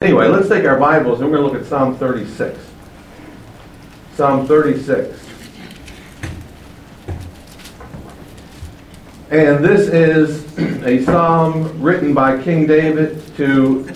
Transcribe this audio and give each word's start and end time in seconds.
Anyway, 0.00 0.28
let's 0.28 0.48
take 0.48 0.64
our 0.64 0.78
Bibles 0.78 1.20
and 1.20 1.28
we're 1.28 1.38
going 1.38 1.50
to 1.50 1.58
look 1.58 1.60
at 1.60 1.68
Psalm 1.68 1.96
36. 1.96 2.56
Psalm 4.14 4.46
36. 4.46 5.26
And 9.32 9.64
this 9.64 9.88
is 9.88 10.56
a 10.84 11.04
psalm 11.04 11.82
written 11.82 12.14
by 12.14 12.40
King 12.44 12.64
David 12.64 13.20
to 13.38 13.90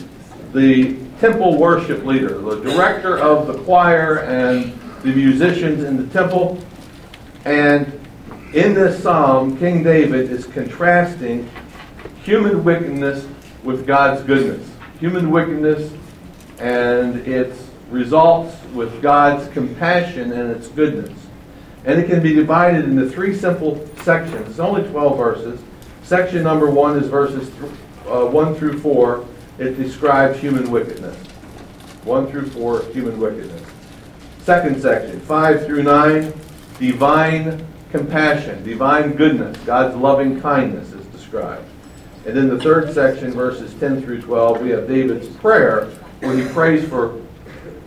the 0.52 0.96
temple 1.20 1.56
worship 1.56 2.04
leader, 2.04 2.36
the 2.36 2.60
director 2.60 3.18
of 3.20 3.46
the 3.46 3.62
choir 3.62 4.24
and 4.24 4.76
the 5.04 5.14
musicians 5.14 5.84
in 5.84 5.96
the 5.96 6.12
temple. 6.12 6.58
And 7.44 7.86
in 8.52 8.74
this 8.74 9.00
psalm, 9.00 9.56
King 9.56 9.84
David 9.84 10.32
is 10.32 10.46
contrasting 10.46 11.48
human 12.24 12.64
wickedness 12.64 13.24
with 13.62 13.86
God's 13.86 14.24
goodness 14.24 14.71
human 15.02 15.32
wickedness 15.32 15.92
and 16.60 17.26
its 17.26 17.66
results 17.90 18.54
with 18.72 19.02
God's 19.02 19.52
compassion 19.52 20.32
and 20.32 20.52
its 20.52 20.68
goodness. 20.68 21.10
And 21.84 21.98
it 21.98 22.06
can 22.06 22.22
be 22.22 22.32
divided 22.32 22.84
into 22.84 23.10
three 23.10 23.34
simple 23.34 23.84
sections. 24.02 24.48
It's 24.48 24.60
only 24.60 24.88
12 24.88 25.18
verses. 25.18 25.60
Section 26.04 26.44
number 26.44 26.70
one 26.70 26.96
is 27.02 27.08
verses 27.08 27.50
uh, 28.06 28.26
1 28.26 28.54
through 28.54 28.78
4. 28.78 29.26
It 29.58 29.76
describes 29.76 30.38
human 30.38 30.70
wickedness. 30.70 31.16
1 32.04 32.28
through 32.28 32.50
4, 32.50 32.84
human 32.92 33.18
wickedness. 33.18 33.60
Second 34.44 34.80
section, 34.80 35.18
5 35.18 35.66
through 35.66 35.82
9, 35.82 36.32
divine 36.78 37.66
compassion, 37.90 38.62
divine 38.62 39.14
goodness, 39.14 39.56
God's 39.66 39.96
loving 39.96 40.40
kindness 40.40 40.92
is 40.92 41.04
described. 41.06 41.66
And 42.26 42.38
in 42.38 42.48
the 42.48 42.58
third 42.58 42.92
section, 42.92 43.32
verses 43.32 43.74
10 43.74 44.02
through 44.02 44.22
12, 44.22 44.60
we 44.60 44.70
have 44.70 44.86
David's 44.86 45.28
prayer, 45.36 45.86
where 46.20 46.36
he 46.36 46.46
prays 46.52 46.88
for, 46.88 47.20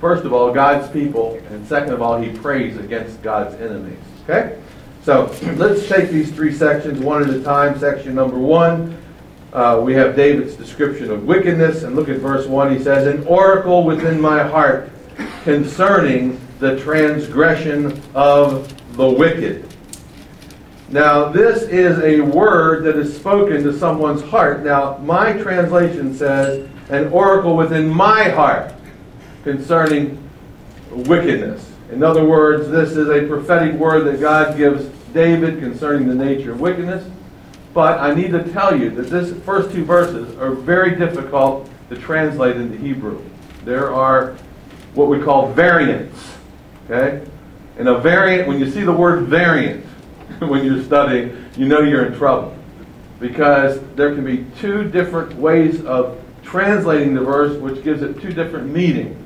first 0.02 0.26
of 0.26 0.34
all, 0.34 0.54
God's 0.54 0.92
people, 0.92 1.42
and 1.50 1.66
second 1.66 1.94
of 1.94 2.02
all, 2.02 2.22
he 2.22 2.38
prays 2.38 2.78
against 2.78 3.22
God's 3.22 3.56
enemies. 3.56 3.98
Okay? 4.24 4.60
So 5.04 5.26
let's 5.56 5.88
take 5.88 6.10
these 6.10 6.32
three 6.32 6.54
sections 6.54 7.00
one 7.00 7.24
at 7.24 7.30
a 7.30 7.42
time. 7.44 7.80
Section 7.80 8.16
number 8.16 8.38
one, 8.38 8.98
uh, 9.54 9.80
we 9.82 9.94
have 9.94 10.18
David's 10.18 10.56
description 10.56 11.10
of 11.12 11.24
wickedness. 11.24 11.84
And 11.84 11.96
look 11.96 12.10
at 12.10 12.18
verse 12.18 12.46
1. 12.46 12.76
He 12.76 12.84
says, 12.84 13.08
An 13.08 13.26
oracle 13.26 13.86
within 13.86 14.20
my 14.20 14.44
heart 14.44 14.90
concerning 15.44 16.42
the 16.60 16.78
transgression 16.82 18.02
of 18.14 18.74
the 18.98 19.08
wicked. 19.08 19.75
Now, 20.96 21.28
this 21.28 21.64
is 21.64 22.00
a 22.00 22.22
word 22.22 22.86
that 22.86 22.96
is 22.96 23.14
spoken 23.14 23.62
to 23.64 23.78
someone's 23.78 24.22
heart. 24.22 24.64
Now, 24.64 24.98
my 25.00 25.34
translation 25.34 26.16
says, 26.16 26.70
an 26.88 27.10
oracle 27.10 27.58
within 27.58 27.90
my 27.90 28.30
heart 28.30 28.74
concerning 29.44 30.18
wickedness. 30.90 31.70
In 31.92 32.02
other 32.02 32.24
words, 32.24 32.70
this 32.70 32.92
is 32.92 33.10
a 33.10 33.28
prophetic 33.28 33.74
word 33.74 34.06
that 34.06 34.22
God 34.22 34.56
gives 34.56 34.86
David 35.14 35.60
concerning 35.60 36.08
the 36.08 36.16
nature 36.16 36.54
of 36.54 36.62
wickedness. 36.62 37.06
But 37.74 38.00
I 38.00 38.16
need 38.16 38.32
to 38.32 38.50
tell 38.54 38.80
you 38.80 38.90
that 38.92 39.10
this 39.10 39.38
first 39.44 39.72
two 39.72 39.84
verses 39.84 40.38
are 40.38 40.52
very 40.52 40.96
difficult 40.96 41.70
to 41.90 41.98
translate 41.98 42.56
into 42.56 42.78
Hebrew. 42.78 43.22
There 43.66 43.94
are 43.94 44.38
what 44.94 45.10
we 45.10 45.22
call 45.22 45.52
variants. 45.52 46.38
Okay? 46.86 47.22
And 47.78 47.90
a 47.90 47.98
variant, 47.98 48.48
when 48.48 48.62
you 48.62 48.72
see 48.72 48.84
the 48.84 48.94
word 48.94 49.26
variant, 49.26 49.85
when 50.40 50.66
you're 50.66 50.84
studying, 50.84 51.46
you 51.56 51.68
know 51.68 51.80
you're 51.82 52.06
in 52.06 52.18
trouble. 52.18 52.56
Because 53.20 53.80
there 53.96 54.14
can 54.14 54.26
be 54.26 54.46
two 54.60 54.90
different 54.90 55.34
ways 55.36 55.84
of 55.86 56.22
translating 56.44 57.14
the 57.14 57.22
verse, 57.22 57.58
which 57.60 57.84
gives 57.84 58.02
it 58.02 58.22
two 58.22 58.34
different 58.34 58.72
meanings. 58.72 59.22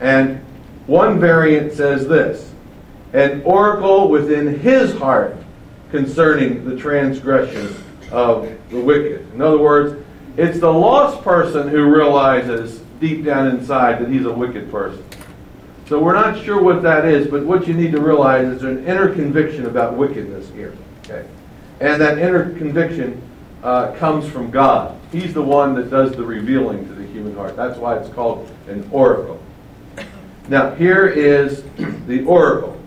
And 0.00 0.44
one 0.86 1.20
variant 1.20 1.72
says 1.72 2.08
this 2.08 2.50
an 3.12 3.42
oracle 3.42 4.08
within 4.08 4.58
his 4.60 4.94
heart 4.94 5.36
concerning 5.90 6.64
the 6.64 6.76
transgression 6.76 7.74
of 8.10 8.50
the 8.70 8.80
wicked. 8.80 9.32
In 9.34 9.42
other 9.42 9.58
words, 9.58 10.02
it's 10.36 10.58
the 10.58 10.72
lost 10.72 11.22
person 11.22 11.68
who 11.68 11.94
realizes 11.94 12.80
deep 13.00 13.24
down 13.24 13.48
inside 13.48 14.00
that 14.00 14.08
he's 14.08 14.24
a 14.24 14.32
wicked 14.32 14.70
person. 14.70 15.04
So 15.86 15.98
we're 15.98 16.14
not 16.14 16.42
sure 16.42 16.62
what 16.62 16.82
that 16.82 17.04
is, 17.04 17.26
but 17.26 17.44
what 17.44 17.66
you 17.66 17.74
need 17.74 17.92
to 17.92 18.00
realize 18.00 18.46
is 18.46 18.62
an 18.62 18.86
inner 18.86 19.12
conviction 19.12 19.66
about 19.66 19.96
wickedness 19.96 20.48
here. 20.50 20.76
Okay? 21.04 21.28
And 21.80 22.00
that 22.00 22.18
inner 22.18 22.56
conviction 22.56 23.20
uh, 23.62 23.92
comes 23.96 24.28
from 24.28 24.50
God. 24.50 24.98
He's 25.10 25.34
the 25.34 25.42
one 25.42 25.74
that 25.74 25.90
does 25.90 26.12
the 26.12 26.24
revealing 26.24 26.86
to 26.86 26.94
the 26.94 27.06
human 27.06 27.34
heart. 27.34 27.56
That's 27.56 27.78
why 27.78 27.96
it's 27.96 28.08
called 28.08 28.50
an 28.68 28.88
oracle. 28.90 29.40
Now, 30.48 30.74
here 30.74 31.06
is 31.06 31.62
the 32.06 32.24
oracle. 32.24 32.80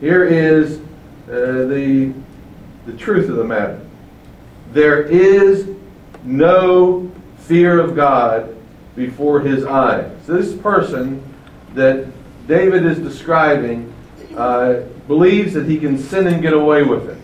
Here 0.00 0.24
is 0.24 0.78
uh, 1.28 1.66
the, 1.66 2.12
the 2.86 2.92
truth 2.96 3.28
of 3.28 3.36
the 3.36 3.44
matter. 3.44 3.80
There 4.72 5.02
is 5.02 5.68
no 6.24 7.10
fear 7.38 7.80
of 7.80 7.96
God 7.96 8.54
before 8.94 9.40
his 9.40 9.64
eyes. 9.64 10.10
This 10.26 10.54
person 10.54 11.22
that 11.78 12.06
David 12.46 12.84
is 12.84 12.98
describing 12.98 13.92
uh, 14.36 14.82
believes 15.06 15.54
that 15.54 15.66
he 15.66 15.78
can 15.78 15.98
sin 15.98 16.26
and 16.26 16.42
get 16.42 16.52
away 16.52 16.82
with 16.82 17.08
it. 17.08 17.18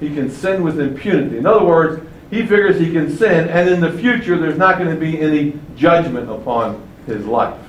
He 0.00 0.14
can 0.14 0.30
sin 0.30 0.62
with 0.62 0.80
impunity. 0.80 1.36
In 1.36 1.46
other 1.46 1.64
words, 1.64 2.06
he 2.30 2.40
figures 2.40 2.78
he 2.80 2.90
can 2.90 3.14
sin, 3.14 3.48
and 3.50 3.68
in 3.68 3.80
the 3.80 3.92
future, 3.92 4.38
there's 4.38 4.56
not 4.56 4.78
going 4.78 4.88
to 4.88 4.98
be 4.98 5.20
any 5.20 5.58
judgment 5.76 6.30
upon 6.30 6.82
his 7.06 7.26
life. 7.26 7.60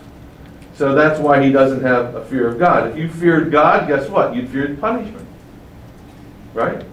So 0.75 0.95
that's 0.95 1.19
why 1.19 1.43
he 1.43 1.51
doesn't 1.51 1.81
have 1.81 2.15
a 2.15 2.25
fear 2.25 2.47
of 2.47 2.57
God. 2.57 2.91
If 2.91 2.97
you 2.97 3.09
feared 3.09 3.51
God, 3.51 3.87
guess 3.87 4.09
what? 4.09 4.33
You'd 4.33 4.49
fear 4.49 4.75
punishment. 4.75 5.27
Right? 6.53 6.83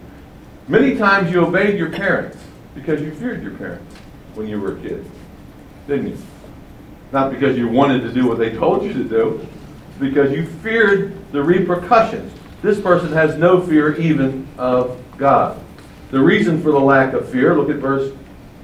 Many 0.69 0.97
times 0.97 1.31
you 1.31 1.47
obeyed 1.47 1.78
your 1.78 1.91
parents 1.91 2.37
because 2.75 3.00
you 3.00 3.15
feared 3.15 3.42
your 3.42 3.53
parents 3.53 3.94
when 4.34 4.48
you 4.48 4.60
were 4.60 4.77
a 4.77 4.81
kid, 4.81 5.10
didn't 5.87 6.09
you? 6.09 6.19
Not 7.12 7.32
because 7.32 7.56
you 7.56 7.69
wanted 7.69 8.03
to 8.03 8.12
do 8.12 8.26
what 8.26 8.38
they 8.38 8.54
told 8.54 8.84
you 8.84 8.93
to 8.93 9.04
do, 9.04 9.47
because 9.98 10.32
you 10.32 10.47
feared 10.47 11.31
the 11.32 11.43
repercussions. 11.43 12.32
This 12.62 12.81
person 12.81 13.12
has 13.12 13.37
no 13.37 13.60
fear 13.60 13.97
even 13.97 14.47
of 14.59 15.03
God. 15.16 15.59
The 16.10 16.21
reason 16.21 16.62
for 16.62 16.72
the 16.72 16.81
lack 16.81 17.15
of 17.15 17.28
fear, 17.31 17.54
look 17.54 17.71
at 17.71 17.76
verse 17.76 18.12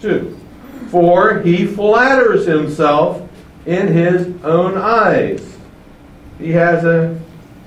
2. 0.00 0.38
For 0.88 1.40
he 1.40 1.66
flatters 1.66 2.46
himself 2.46 3.28
in 3.66 3.88
his 3.88 4.26
own 4.44 4.76
eyes. 4.76 5.56
He 6.38 6.52
has 6.52 6.84
a, 6.84 7.18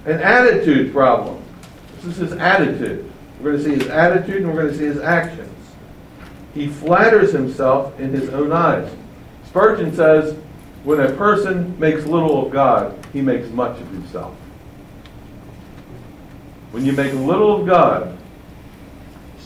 an 0.06 0.20
attitude 0.22 0.94
problem. 0.94 1.44
This 1.98 2.06
is 2.06 2.18
his 2.18 2.32
attitude. 2.34 3.10
We're 3.40 3.54
going 3.54 3.64
to 3.64 3.70
see 3.70 3.84
his 3.84 3.88
attitude 3.88 4.44
and 4.44 4.48
we're 4.48 4.62
going 4.62 4.74
to 4.74 4.78
see 4.78 4.86
his 4.86 5.00
actions. 5.00 5.46
He 6.54 6.68
flatters 6.68 7.32
himself 7.32 7.98
in 8.00 8.12
his 8.12 8.30
own 8.30 8.52
eyes. 8.52 8.92
Spurgeon 9.48 9.94
says, 9.96 10.38
when 10.84 11.00
a 11.00 11.12
person 11.14 11.78
makes 11.80 12.06
little 12.06 12.46
of 12.46 12.52
God, 12.52 12.98
he 13.12 13.22
makes 13.22 13.50
much 13.50 13.80
of 13.80 13.88
himself. 13.90 14.36
When 16.72 16.86
you 16.86 16.94
make 16.94 17.14
little 17.14 17.62
of 17.62 17.68
God, 17.68 18.18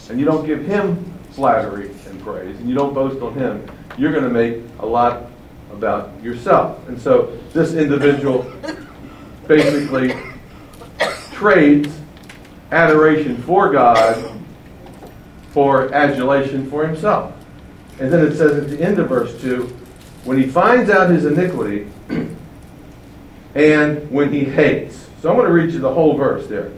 and 0.09 0.19
you 0.19 0.25
don't 0.25 0.45
give 0.45 0.65
him 0.65 1.03
flattery 1.31 1.89
and 2.07 2.21
praise, 2.21 2.57
and 2.59 2.69
you 2.69 2.75
don't 2.75 2.93
boast 2.93 3.21
on 3.21 3.33
him, 3.33 3.65
you're 3.97 4.11
going 4.11 4.23
to 4.23 4.29
make 4.29 4.63
a 4.79 4.85
lot 4.85 5.31
about 5.71 6.11
yourself. 6.21 6.87
And 6.87 6.99
so 7.01 7.37
this 7.53 7.73
individual 7.73 8.51
basically 9.47 10.13
trades 11.31 11.93
adoration 12.71 13.41
for 13.43 13.71
God 13.71 14.39
for 15.51 15.93
adulation 15.93 16.69
for 16.69 16.85
himself. 16.85 17.31
And 17.99 18.11
then 18.11 18.25
it 18.25 18.35
says 18.35 18.63
at 18.63 18.69
the 18.69 18.81
end 18.81 18.97
of 18.97 19.09
verse 19.09 19.39
2 19.41 19.82
when 20.23 20.37
he 20.37 20.47
finds 20.47 20.89
out 20.89 21.09
his 21.09 21.25
iniquity 21.25 21.87
and 23.55 24.09
when 24.09 24.31
he 24.31 24.43
hates. 24.43 25.07
So 25.21 25.29
I'm 25.29 25.35
going 25.35 25.47
to 25.47 25.53
read 25.53 25.73
you 25.73 25.79
the 25.79 25.93
whole 25.93 26.17
verse 26.17 26.47
there. 26.47 26.71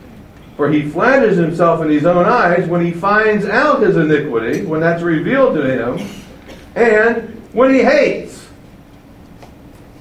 For 0.58 0.70
he 0.72 0.88
flatters 0.90 1.38
himself 1.38 1.82
in 1.82 1.90
his 1.90 2.06
own 2.06 2.26
eyes 2.26 2.68
when 2.68 2.86
he 2.86 2.92
finds 2.92 3.46
out 3.46 3.82
his 3.82 3.98
iniquity, 3.98 4.66
when 4.66 4.80
that's 4.80 5.04
revealed 5.04 5.56
to 5.56 5.64
him, 5.64 6.24
and 6.76 7.42
when 7.54 7.74
he 7.74 7.82
hates. 7.82 8.48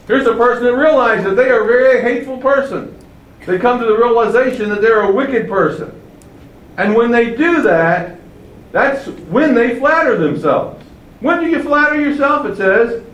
Here's 0.07 0.27
a 0.27 0.35
person 0.35 0.65
that 0.65 0.77
realizes 0.77 1.25
that 1.25 1.37
they 1.37 1.51
are 1.51 1.65
a 1.65 1.67
very 1.67 2.03
hateful 2.03 2.39
person. 2.39 2.97
They 3.47 3.59
come 3.59 3.81
to 3.81 3.87
the 3.87 3.97
realization 3.97 4.69
that 4.69 4.81
they're 4.81 5.03
a 5.03 5.13
wicked 5.13 5.49
person. 5.49 6.01
And 6.77 6.95
when 6.95 7.11
they 7.11 7.35
do 7.35 7.63
that, 7.63 8.19
that's 8.73 9.07
when 9.07 9.55
they 9.55 9.79
flatter 9.79 10.17
themselves. 10.17 10.83
When 11.21 11.41
do 11.41 11.49
you 11.49 11.63
flatter 11.63 12.01
yourself? 12.01 12.47
It 12.47 12.57
says, 12.57 13.05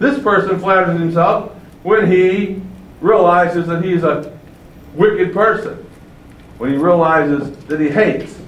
this 0.00 0.20
person 0.20 0.58
flatters 0.58 0.98
himself 0.98 1.52
when 1.84 2.10
he 2.10 2.60
realizes 3.00 3.66
that 3.68 3.84
he's 3.84 4.02
a 4.02 4.36
wicked 4.94 5.32
person, 5.32 5.74
when 6.58 6.72
he 6.72 6.76
realizes 6.76 7.56
that 7.66 7.80
he 7.80 7.88
hates. 7.88 8.38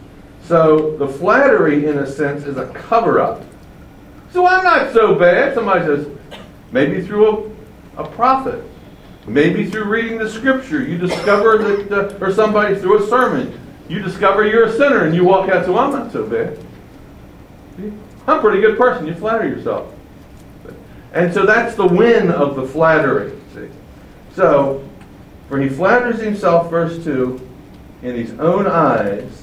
So 0.43 0.96
the 0.96 1.06
flattery, 1.06 1.87
in 1.87 1.99
a 1.99 2.06
sense, 2.06 2.44
is 2.44 2.56
a 2.56 2.66
cover 2.72 3.20
up. 3.20 3.43
So 4.32 4.46
I'm 4.46 4.64
not 4.64 4.93
so 4.93 5.14
bad. 5.14 5.54
Somebody 5.54 5.84
says, 5.84 6.08
maybe 6.72 7.02
through 7.02 7.55
a, 7.98 8.02
a 8.02 8.08
prophet, 8.08 8.64
maybe 9.26 9.70
through 9.70 9.84
reading 9.84 10.19
the 10.19 10.28
scripture. 10.28 10.82
You 10.82 10.96
discover 10.96 11.58
that, 11.58 11.93
uh, 11.93 12.25
or 12.25 12.32
somebody 12.32 12.78
through 12.78 13.05
a 13.05 13.08
sermon, 13.08 13.58
you 13.88 14.00
discover 14.00 14.46
you're 14.46 14.64
a 14.64 14.72
sinner 14.72 15.05
and 15.05 15.14
you 15.14 15.25
walk 15.25 15.50
out 15.50 15.66
say, 15.66 15.75
I'm 15.75 15.93
not 15.93 16.12
so 16.12 16.26
bad. 16.26 16.58
I'm 18.26 18.38
a 18.38 18.40
pretty 18.40 18.62
good 18.62 18.78
person. 18.78 19.06
You 19.06 19.14
flatter 19.14 19.46
yourself. 19.46 19.92
And 21.12 21.32
so 21.32 21.44
that's 21.44 21.75
the 21.75 21.87
win 21.87 22.31
of 22.31 22.56
the 22.56 22.67
flattery. 22.67 23.32
See? 23.55 23.69
So, 24.35 24.88
for 25.49 25.61
he 25.61 25.69
flatters 25.69 26.20
himself, 26.20 26.70
verse 26.70 27.03
2, 27.05 27.49
in 28.03 28.17
his 28.17 28.38
own 28.41 28.67
eyes, 28.67 29.43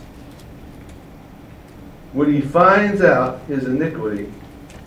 when 2.13 2.33
he 2.33 2.41
finds 2.41 3.01
out 3.01 3.41
his 3.45 3.65
iniquity, 3.65 4.31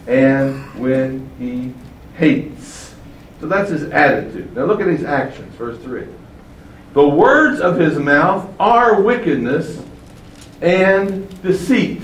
and 0.06 0.62
when 0.74 1.30
he 1.38 1.72
hates. 2.16 2.94
So 3.40 3.46
that's 3.46 3.70
his 3.70 3.84
attitude. 3.84 4.54
Now 4.54 4.64
look 4.64 4.80
at 4.80 4.88
his 4.88 5.04
actions, 5.04 5.54
verse 5.54 5.78
3. 5.82 6.06
The 6.92 7.08
words 7.08 7.60
of 7.60 7.78
his 7.78 7.98
mouth 7.98 8.48
are 8.60 9.00
wickedness 9.00 9.82
and 10.60 11.42
deceit. 11.42 12.02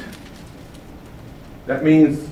That 1.66 1.84
means 1.84 2.27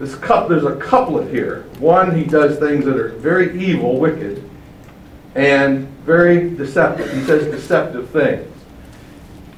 this 0.00 0.14
cup, 0.14 0.48
there's 0.48 0.64
a 0.64 0.76
couplet 0.76 1.30
here. 1.30 1.64
One, 1.78 2.16
he 2.16 2.24
does 2.24 2.58
things 2.58 2.86
that 2.86 2.96
are 2.96 3.10
very 3.10 3.62
evil, 3.62 4.00
wicked, 4.00 4.48
and 5.34 5.86
very 6.04 6.48
deceptive. 6.56 7.12
He 7.12 7.22
says 7.24 7.44
deceptive 7.44 8.08
things. 8.08 8.50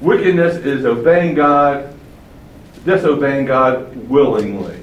Wickedness 0.01 0.57
is 0.57 0.85
obeying 0.85 1.33
God, 1.33 1.97
disobeying 2.83 3.45
God 3.45 3.95
willingly. 4.09 4.77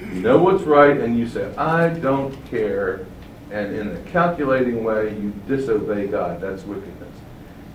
You 0.00 0.20
know 0.20 0.38
what's 0.38 0.62
right, 0.62 0.96
and 0.96 1.18
you 1.18 1.28
say, 1.28 1.54
I 1.56 1.90
don't 1.90 2.34
care, 2.46 3.04
and 3.50 3.76
in 3.76 3.88
a 3.88 4.00
calculating 4.10 4.82
way, 4.82 5.10
you 5.10 5.34
disobey 5.46 6.06
God. 6.06 6.40
That's 6.40 6.62
wickedness. 6.64 7.14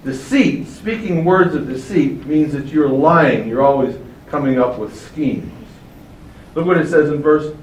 Deceit, 0.03 0.68
speaking 0.68 1.24
words 1.24 1.53
of 1.53 1.68
deceit, 1.68 2.25
means 2.25 2.51
that 2.53 2.65
you're 2.65 2.89
lying. 2.89 3.48
You're 3.48 3.62
always 3.62 3.95
coming 4.27 4.60
up 4.60 4.80
with 4.80 5.00
schemes. 5.00 5.53
Look 6.57 6.65
what 6.65 6.77
it 6.77 6.88
says 6.88 7.12
in 7.12 7.21
verse 7.21 7.56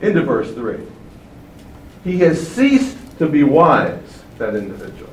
into 0.00 0.22
verse 0.22 0.54
3. 0.54 0.78
He 2.04 2.20
has 2.20 2.46
ceased 2.46 2.96
to 3.18 3.28
be 3.28 3.42
wise, 3.42 4.22
that 4.38 4.54
individual. 4.54 5.10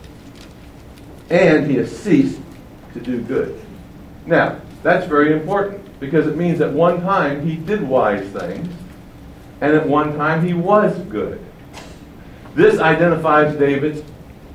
And 1.32 1.66
he 1.66 1.78
has 1.78 1.92
ceased 1.92 2.40
to 2.94 3.00
do 3.00 3.20
good. 3.24 3.60
Now, 4.28 4.62
that's 4.84 5.08
very 5.08 5.34
important 5.34 6.00
because 6.00 6.28
it 6.28 6.38
means 6.38 6.62
at 6.62 6.72
one 6.72 7.02
time 7.02 7.44
he 7.44 7.56
did 7.56 7.82
wise 7.82 8.30
things, 8.30 8.72
and 9.60 9.76
at 9.76 9.88
one 9.88 10.18
time 10.18 10.46
he 10.46 10.54
was 10.54 10.96
good. 11.06 11.44
This 12.54 12.80
identifies 12.80 13.58
David's 13.58 14.04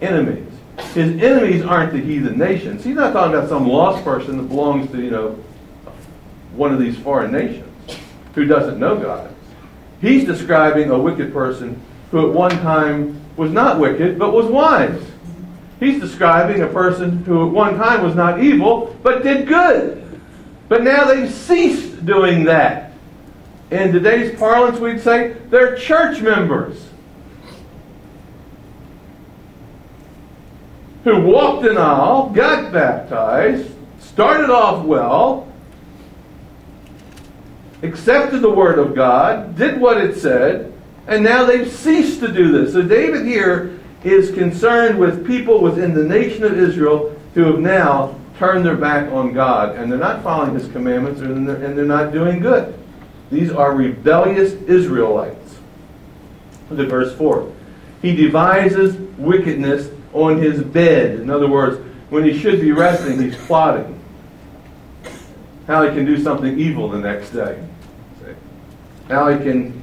enemies. 0.00 0.46
His 0.94 1.20
enemies 1.20 1.64
aren't 1.64 1.92
the 1.92 2.00
heathen 2.00 2.38
nations. 2.38 2.84
He's 2.84 2.94
not 2.94 3.12
talking 3.12 3.34
about 3.34 3.48
some 3.48 3.68
lost 3.68 4.04
person 4.04 4.36
that 4.36 4.44
belongs 4.44 4.88
to, 4.92 5.02
you 5.02 5.10
know, 5.10 5.44
one 6.54 6.72
of 6.72 6.80
these 6.80 6.98
foreign 6.98 7.32
nations 7.32 7.68
who 8.34 8.44
doesn't 8.44 8.78
know 8.78 8.96
God. 8.96 9.34
He's 10.00 10.24
describing 10.24 10.90
a 10.90 10.98
wicked 10.98 11.32
person 11.32 11.80
who 12.10 12.28
at 12.28 12.34
one 12.34 12.50
time 12.58 13.20
was 13.36 13.50
not 13.50 13.78
wicked 13.78 14.18
but 14.18 14.32
was 14.32 14.46
wise. 14.46 15.00
He's 15.80 16.00
describing 16.00 16.62
a 16.62 16.68
person 16.68 17.24
who 17.24 17.46
at 17.46 17.52
one 17.52 17.76
time 17.76 18.02
was 18.02 18.14
not 18.14 18.42
evil 18.42 18.96
but 19.02 19.22
did 19.22 19.46
good. 19.46 20.20
But 20.68 20.82
now 20.82 21.04
they've 21.04 21.30
ceased 21.30 22.04
doing 22.06 22.44
that. 22.44 22.92
In 23.70 23.92
today's 23.92 24.38
parlance, 24.38 24.78
we'd 24.78 25.00
say 25.00 25.36
they're 25.48 25.76
church 25.76 26.20
members. 26.20 26.88
who 31.04 31.20
walked 31.20 31.66
in 31.66 31.76
aisle, 31.76 32.30
got 32.30 32.72
baptized, 32.72 33.70
started 33.98 34.50
off 34.50 34.84
well, 34.84 35.51
accepted 37.82 38.40
the 38.40 38.50
Word 38.50 38.78
of 38.78 38.94
God, 38.94 39.56
did 39.56 39.80
what 39.80 39.98
it 39.98 40.16
said, 40.16 40.72
and 41.06 41.22
now 41.22 41.44
they've 41.44 41.70
ceased 41.70 42.20
to 42.20 42.32
do 42.32 42.52
this. 42.52 42.72
So 42.72 42.82
David 42.82 43.26
here 43.26 43.78
is 44.04 44.30
concerned 44.32 44.98
with 44.98 45.26
people 45.26 45.60
within 45.60 45.94
the 45.94 46.04
nation 46.04 46.44
of 46.44 46.58
Israel 46.58 47.16
who 47.34 47.44
have 47.44 47.60
now 47.60 48.18
turned 48.38 48.64
their 48.64 48.76
back 48.76 49.10
on 49.12 49.32
God, 49.32 49.76
and 49.76 49.90
they're 49.90 49.98
not 49.98 50.22
following 50.22 50.54
His 50.54 50.70
commandments, 50.72 51.20
and 51.20 51.48
they're, 51.48 51.84
not 51.84 52.12
doing 52.12 52.40
good. 52.40 52.78
These 53.30 53.50
are 53.50 53.74
rebellious 53.74 54.52
Israelites. 54.52 55.58
Look 56.70 56.80
at 56.80 56.88
verse 56.88 57.14
4. 57.14 57.52
He 58.02 58.16
devises 58.16 58.96
wickedness 59.16 59.90
on 60.12 60.38
his 60.38 60.62
bed. 60.62 61.20
In 61.20 61.30
other 61.30 61.48
words, 61.48 61.80
when 62.10 62.24
he 62.24 62.38
should 62.38 62.60
be 62.60 62.72
resting, 62.72 63.20
he's 63.20 63.36
plotting 63.36 63.98
how 65.66 65.86
he 65.86 65.94
can 65.94 66.04
do 66.04 66.20
something 66.20 66.58
evil 66.58 66.88
the 66.88 66.98
next 66.98 67.30
day. 67.30 67.62
How 69.12 69.28
he 69.28 69.38
can 69.44 69.82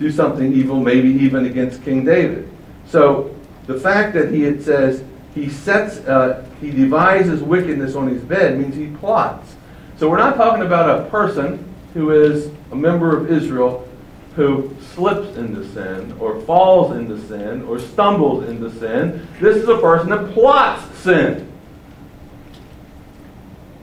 do 0.00 0.10
something 0.10 0.52
evil, 0.52 0.80
maybe 0.80 1.08
even 1.08 1.46
against 1.46 1.84
King 1.84 2.04
David. 2.04 2.50
So 2.88 3.34
the 3.66 3.78
fact 3.78 4.14
that 4.14 4.32
he 4.32 4.44
it 4.44 4.64
says 4.64 5.04
he 5.32 5.48
sets, 5.48 5.98
uh, 5.98 6.44
he 6.60 6.72
devises 6.72 7.40
wickedness 7.40 7.94
on 7.94 8.08
his 8.08 8.20
bed 8.22 8.58
means 8.58 8.74
he 8.74 8.88
plots. 8.98 9.54
So 9.96 10.10
we're 10.10 10.18
not 10.18 10.36
talking 10.36 10.64
about 10.64 11.06
a 11.06 11.08
person 11.08 11.72
who 11.94 12.10
is 12.10 12.50
a 12.72 12.74
member 12.74 13.16
of 13.16 13.30
Israel 13.30 13.86
who 14.34 14.76
slips 14.94 15.36
into 15.36 15.64
sin 15.72 16.12
or 16.18 16.40
falls 16.40 16.96
into 16.96 17.20
sin 17.28 17.62
or 17.62 17.78
stumbles 17.78 18.48
into 18.48 18.70
sin. 18.78 19.28
This 19.40 19.56
is 19.56 19.68
a 19.68 19.78
person 19.78 20.10
that 20.10 20.32
plots 20.32 20.98
sin. 20.98 21.46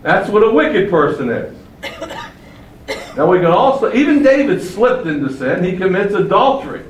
That's 0.02 0.30
what 0.30 0.44
a 0.44 0.52
wicked 0.52 0.90
person 0.90 1.30
is. 1.30 1.56
Now 3.18 3.26
we 3.26 3.40
can 3.40 3.48
also, 3.48 3.92
even 3.94 4.22
David 4.22 4.62
slipped 4.62 5.08
into 5.08 5.34
sin. 5.34 5.64
He 5.64 5.76
commits 5.76 6.14
adultery. 6.14 6.86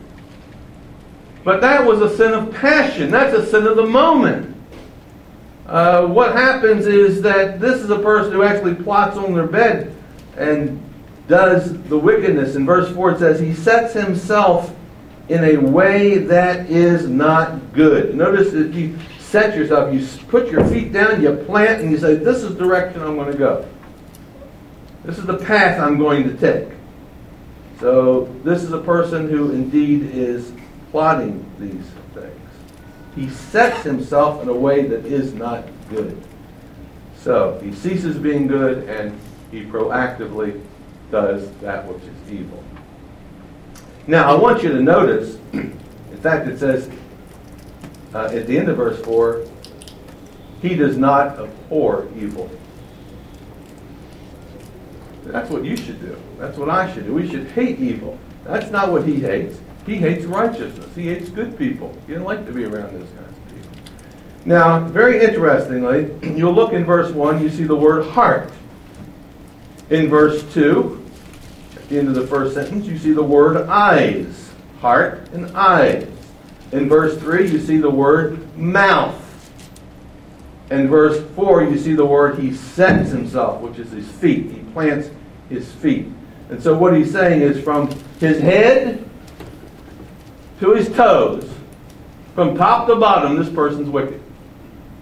But 1.45 1.61
that 1.61 1.85
was 1.85 2.01
a 2.01 2.15
sin 2.17 2.33
of 2.33 2.53
passion. 2.53 3.09
That's 3.09 3.33
a 3.33 3.45
sin 3.45 3.65
of 3.65 3.77
the 3.77 3.85
moment. 3.85 4.53
Uh, 5.65 6.05
what 6.05 6.33
happens 6.33 6.85
is 6.85 7.21
that 7.21 7.61
this 7.61 7.81
is 7.81 7.89
a 7.89 7.99
person 7.99 8.33
who 8.33 8.43
actually 8.43 8.75
plots 8.75 9.15
on 9.15 9.33
their 9.33 9.47
bed 9.47 9.95
and 10.35 10.83
does 11.29 11.81
the 11.83 11.97
wickedness. 11.97 12.55
In 12.55 12.65
verse 12.65 12.93
4 12.93 13.11
it 13.11 13.19
says, 13.19 13.39
He 13.39 13.53
sets 13.53 13.93
himself 13.93 14.75
in 15.29 15.43
a 15.45 15.55
way 15.55 16.17
that 16.17 16.69
is 16.69 17.07
not 17.07 17.71
good. 17.71 18.15
Notice 18.15 18.51
that 18.51 18.73
you 18.73 18.97
set 19.19 19.55
yourself, 19.55 19.93
you 19.93 20.05
put 20.27 20.49
your 20.49 20.65
feet 20.67 20.91
down, 20.91 21.21
you 21.21 21.31
plant, 21.33 21.81
and 21.81 21.89
you 21.89 21.97
say, 21.97 22.15
This 22.15 22.43
is 22.43 22.55
the 22.55 22.65
direction 22.65 23.01
I'm 23.01 23.15
going 23.15 23.31
to 23.31 23.37
go. 23.37 23.65
This 25.03 25.17
is 25.17 25.25
the 25.25 25.37
path 25.37 25.79
I'm 25.79 25.97
going 25.97 26.23
to 26.23 26.35
take. 26.35 26.73
So, 27.79 28.25
this 28.43 28.63
is 28.63 28.71
a 28.71 28.81
person 28.81 29.29
who 29.29 29.51
indeed 29.51 30.03
is 30.11 30.51
plotting 30.91 31.45
these 31.59 31.85
things. 32.13 32.41
He 33.15 33.29
sets 33.29 33.83
himself 33.83 34.41
in 34.41 34.49
a 34.49 34.53
way 34.53 34.87
that 34.87 35.05
is 35.05 35.33
not 35.33 35.63
good. 35.89 36.21
So, 37.17 37.59
he 37.63 37.71
ceases 37.71 38.17
being 38.17 38.47
good 38.47 38.89
and 38.89 39.19
he 39.51 39.63
proactively 39.63 40.61
does 41.11 41.51
that 41.57 41.85
which 41.87 42.03
is 42.03 42.31
evil. 42.31 42.63
Now, 44.07 44.31
I 44.31 44.35
want 44.35 44.63
you 44.63 44.69
to 44.69 44.81
notice, 44.81 45.37
in 45.53 46.17
fact, 46.21 46.47
it 46.47 46.57
says 46.57 46.89
uh, 48.13 48.25
at 48.25 48.47
the 48.47 48.57
end 48.57 48.69
of 48.69 48.77
verse 48.77 48.99
4, 49.03 49.45
he 50.61 50.75
does 50.75 50.97
not 50.97 51.37
abhor 51.39 52.07
evil. 52.15 52.49
That's 55.31 55.49
what 55.49 55.63
you 55.63 55.75
should 55.75 55.99
do. 55.99 56.17
That's 56.39 56.57
what 56.57 56.69
I 56.69 56.91
should 56.93 57.05
do. 57.05 57.13
We 57.13 57.29
should 57.29 57.47
hate 57.51 57.79
evil. 57.79 58.17
That's 58.43 58.71
not 58.71 58.91
what 58.91 59.05
he 59.05 59.19
hates. 59.19 59.59
He 59.85 59.95
hates 59.95 60.25
righteousness. 60.25 60.93
He 60.95 61.07
hates 61.07 61.29
good 61.29 61.57
people. 61.57 61.95
He 62.05 62.13
doesn't 62.13 62.25
like 62.25 62.45
to 62.45 62.51
be 62.51 62.65
around 62.65 62.93
those 62.93 63.09
kinds 63.09 63.37
of 63.37 63.55
people. 63.55 63.69
Now, 64.45 64.79
very 64.87 65.23
interestingly, 65.23 66.11
you'll 66.37 66.53
look 66.53 66.73
in 66.73 66.85
verse 66.85 67.11
1, 67.11 67.41
you 67.41 67.49
see 67.49 67.63
the 67.63 67.75
word 67.75 68.05
heart. 68.07 68.51
In 69.89 70.09
verse 70.09 70.43
2, 70.53 71.05
at 71.75 71.89
the 71.89 71.99
end 71.99 72.09
of 72.09 72.15
the 72.15 72.27
first 72.27 72.53
sentence, 72.53 72.85
you 72.85 72.97
see 72.97 73.11
the 73.13 73.23
word 73.23 73.57
eyes. 73.69 74.51
Heart 74.81 75.29
and 75.33 75.55
eyes. 75.55 76.07
In 76.71 76.89
verse 76.89 77.17
3, 77.17 77.49
you 77.49 77.59
see 77.59 77.77
the 77.77 77.89
word 77.89 78.57
mouth. 78.57 79.23
In 80.69 80.87
verse 80.89 81.23
4, 81.35 81.63
you 81.63 81.77
see 81.77 81.93
the 81.93 82.05
word 82.05 82.39
he 82.39 82.53
sets 82.53 83.09
himself, 83.11 83.61
which 83.61 83.79
is 83.79 83.91
his 83.91 84.07
feet. 84.07 84.51
He 84.51 84.59
plants 84.73 85.09
his 85.49 85.71
feet. 85.71 86.07
And 86.49 86.61
so 86.61 86.77
what 86.77 86.95
he's 86.95 87.11
saying 87.11 87.41
is 87.41 87.63
from 87.63 87.89
his 88.19 88.39
head 88.39 89.07
to 90.59 90.73
his 90.73 90.89
toes, 90.89 91.49
from 92.35 92.55
top 92.57 92.87
to 92.87 92.95
bottom, 92.95 93.37
this 93.37 93.53
person's 93.53 93.89
wicked. 93.89 94.21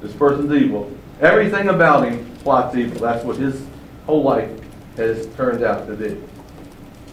This 0.02 0.14
person's 0.14 0.52
evil. 0.52 0.92
Everything 1.20 1.70
about 1.70 2.08
him 2.08 2.36
plots 2.38 2.76
evil. 2.76 3.00
That's 3.00 3.26
what 3.26 3.38
his 3.38 3.66
whole 4.06 4.24
life 4.24 4.52
has 4.98 5.28
turned 5.36 5.64
out 5.64 5.88
to 5.88 5.96
be. 5.96 6.22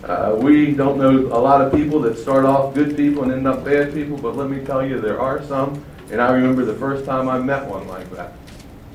Uh, 0.04 0.36
we 0.36 0.72
don't 0.72 0.98
know 0.98 1.10
a 1.34 1.40
lot 1.40 1.60
of 1.60 1.72
people 1.72 2.00
that 2.00 2.18
start 2.18 2.44
off 2.44 2.74
good 2.74 2.96
people 2.96 3.22
and 3.22 3.32
end 3.32 3.46
up 3.46 3.64
bad 3.64 3.94
people, 3.94 4.16
but 4.16 4.36
let 4.36 4.50
me 4.50 4.64
tell 4.64 4.84
you, 4.84 5.00
there 5.00 5.20
are 5.20 5.42
some. 5.44 5.84
And 6.10 6.20
I 6.20 6.32
remember 6.32 6.64
the 6.64 6.74
first 6.74 7.04
time 7.04 7.28
I 7.28 7.38
met 7.38 7.66
one 7.66 7.86
like 7.88 8.10
that. 8.12 8.34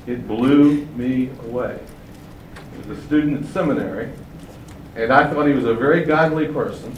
It 0.08 0.26
blew 0.26 0.86
me 0.96 1.28
away. 1.44 1.78
He 2.72 2.88
was 2.88 2.98
a 2.98 3.02
student 3.02 3.44
at 3.44 3.52
seminary, 3.52 4.10
and 4.96 5.12
I 5.12 5.28
thought 5.28 5.46
he 5.46 5.52
was 5.52 5.66
a 5.66 5.74
very 5.74 6.02
godly 6.02 6.46
person. 6.46 6.96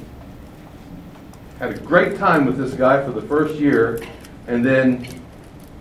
Had 1.59 1.73
a 1.73 1.79
great 1.81 2.17
time 2.19 2.47
with 2.47 2.57
this 2.57 2.73
guy 2.75 3.05
for 3.05 3.11
the 3.11 3.23
first 3.23 3.57
year, 3.57 4.01
and 4.47 4.65
then 4.65 5.09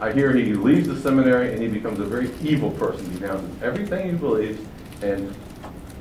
I 0.02 0.12
hear 0.12 0.34
he 0.34 0.56
leaves 0.56 0.88
the 0.88 1.00
seminary 1.00 1.54
and 1.54 1.62
he 1.62 1.68
becomes 1.68 2.00
a 2.00 2.04
very 2.04 2.32
evil 2.42 2.72
person. 2.72 3.12
He 3.12 3.20
denounces 3.20 3.62
everything 3.62 4.10
he 4.10 4.16
believes, 4.18 4.60
and 5.04 5.32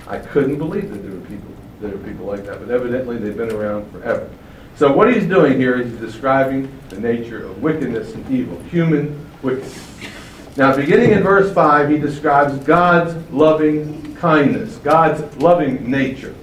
I 0.06 0.20
couldn't 0.20 0.56
believe 0.56 0.90
that 0.90 1.02
there 1.02 1.12
were 1.12 1.26
people 1.26 1.52
there 1.82 1.94
are 1.94 1.98
people 1.98 2.24
like 2.24 2.46
that, 2.46 2.58
but 2.58 2.70
evidently 2.70 3.18
they've 3.18 3.36
been 3.36 3.52
around 3.52 3.92
forever. 3.92 4.30
So 4.76 4.90
what 4.90 5.12
he's 5.12 5.26
doing 5.26 5.60
here 5.60 5.78
is 5.78 5.92
describing 6.00 6.72
the 6.88 6.98
nature 6.98 7.44
of 7.44 7.62
wickedness 7.62 8.14
and 8.14 8.28
evil, 8.30 8.58
human 8.62 9.28
wickedness. 9.42 9.88
Now, 10.58 10.74
beginning 10.74 11.12
in 11.12 11.22
verse 11.22 11.54
5, 11.54 11.88
he 11.88 11.98
describes 11.98 12.58
God's 12.64 13.14
loving 13.30 14.16
kindness, 14.16 14.78
God's 14.78 15.22
loving 15.36 15.88
nature. 15.88 16.34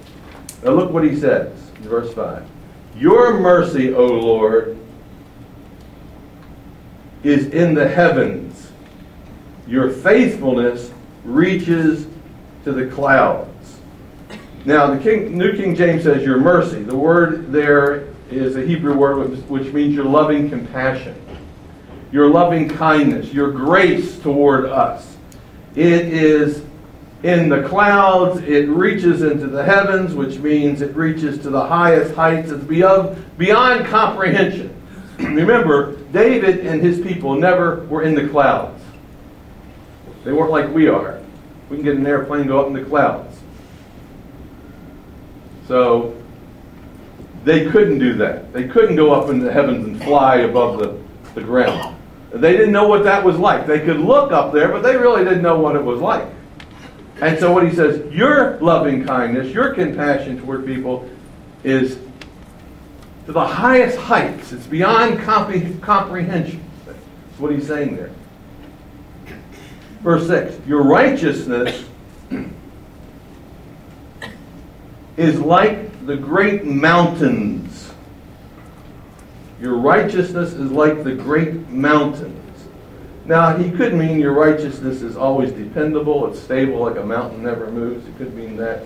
Now, 0.64 0.70
look 0.70 0.90
what 0.90 1.04
he 1.04 1.14
says 1.14 1.52
in 1.76 1.82
verse 1.82 2.14
5. 2.14 2.42
Your 2.96 3.38
mercy, 3.38 3.92
O 3.92 4.06
Lord, 4.06 4.78
is 7.22 7.48
in 7.48 7.74
the 7.74 7.86
heavens. 7.86 8.72
Your 9.68 9.90
faithfulness 9.90 10.90
reaches 11.22 12.06
to 12.64 12.72
the 12.72 12.86
clouds. 12.86 13.80
Now, 14.64 14.94
the 14.94 14.98
King, 14.98 15.36
New 15.36 15.54
King 15.54 15.74
James 15.74 16.04
says 16.04 16.24
your 16.24 16.40
mercy. 16.40 16.82
The 16.82 16.96
word 16.96 17.52
there 17.52 18.08
is 18.30 18.56
a 18.56 18.62
Hebrew 18.62 18.96
word 18.96 19.46
which 19.50 19.74
means 19.74 19.94
your 19.94 20.06
loving 20.06 20.48
compassion, 20.48 21.14
your 22.12 22.28
loving 22.28 22.68
kindness, 22.68 23.32
your 23.32 23.50
grace 23.50 24.18
toward 24.18 24.66
us. 24.66 25.16
It 25.74 26.06
is 26.06 26.62
in 27.22 27.48
the 27.48 27.62
clouds, 27.68 28.40
it 28.42 28.68
reaches 28.68 29.22
into 29.22 29.46
the 29.46 29.64
heavens, 29.64 30.14
which 30.14 30.38
means 30.38 30.80
it 30.80 30.94
reaches 30.94 31.38
to 31.40 31.50
the 31.50 31.66
highest 31.66 32.14
heights. 32.14 32.50
It's 32.50 32.64
beyond, 32.64 33.36
beyond 33.36 33.86
comprehension. 33.86 34.72
Remember, 35.18 35.96
David 36.12 36.66
and 36.66 36.80
his 36.80 37.00
people 37.00 37.34
never 37.34 37.84
were 37.86 38.02
in 38.02 38.14
the 38.14 38.28
clouds. 38.28 38.82
They 40.24 40.32
weren't 40.32 40.50
like 40.50 40.72
we 40.72 40.88
are. 40.88 41.20
We 41.68 41.76
can 41.76 41.84
get 41.84 41.96
an 41.96 42.06
airplane 42.06 42.42
and 42.42 42.48
go 42.48 42.60
up 42.60 42.66
in 42.68 42.74
the 42.74 42.84
clouds. 42.84 43.38
So 45.66 46.16
they 47.44 47.66
couldn't 47.70 47.98
do 47.98 48.14
that. 48.14 48.52
They 48.52 48.68
couldn't 48.68 48.96
go 48.96 49.12
up 49.12 49.30
in 49.30 49.40
the 49.40 49.52
heavens 49.52 49.86
and 49.86 50.02
fly 50.02 50.36
above 50.36 50.78
the, 50.78 50.98
the 51.34 51.42
ground. 51.42 51.95
They 52.32 52.52
didn't 52.52 52.72
know 52.72 52.88
what 52.88 53.04
that 53.04 53.24
was 53.24 53.38
like. 53.38 53.66
They 53.66 53.80
could 53.80 53.98
look 53.98 54.32
up 54.32 54.52
there, 54.52 54.68
but 54.68 54.82
they 54.82 54.96
really 54.96 55.24
didn't 55.24 55.42
know 55.42 55.58
what 55.58 55.76
it 55.76 55.82
was 55.82 56.00
like. 56.00 56.26
And 57.20 57.38
so 57.38 57.52
what 57.52 57.66
he 57.66 57.74
says, 57.74 58.12
your 58.12 58.58
loving 58.58 59.06
kindness, 59.06 59.52
your 59.52 59.72
compassion 59.72 60.38
toward 60.38 60.66
people 60.66 61.08
is 61.64 61.98
to 63.26 63.32
the 63.32 63.46
highest 63.46 63.96
heights. 63.98 64.52
It's 64.52 64.66
beyond 64.66 65.20
comprehension. 65.20 66.62
That's 66.84 66.98
what 67.38 67.52
he's 67.52 67.66
saying 67.66 67.96
there. 67.96 68.10
Verse 70.02 70.26
6 70.26 70.66
Your 70.66 70.82
righteousness 70.82 71.84
is 75.16 75.40
like 75.40 76.06
the 76.06 76.16
great 76.16 76.64
mountains. 76.64 77.85
Your 79.60 79.76
righteousness 79.76 80.52
is 80.52 80.70
like 80.70 81.04
the 81.04 81.14
great 81.14 81.68
mountains. 81.68 82.42
Now, 83.24 83.56
he 83.56 83.70
could 83.70 83.94
mean 83.94 84.20
your 84.20 84.32
righteousness 84.32 85.02
is 85.02 85.16
always 85.16 85.50
dependable, 85.52 86.30
it's 86.30 86.40
stable, 86.40 86.80
like 86.80 86.96
a 86.96 87.04
mountain 87.04 87.42
never 87.42 87.70
moves. 87.70 88.06
It 88.06 88.16
could 88.18 88.34
mean 88.34 88.56
that. 88.56 88.84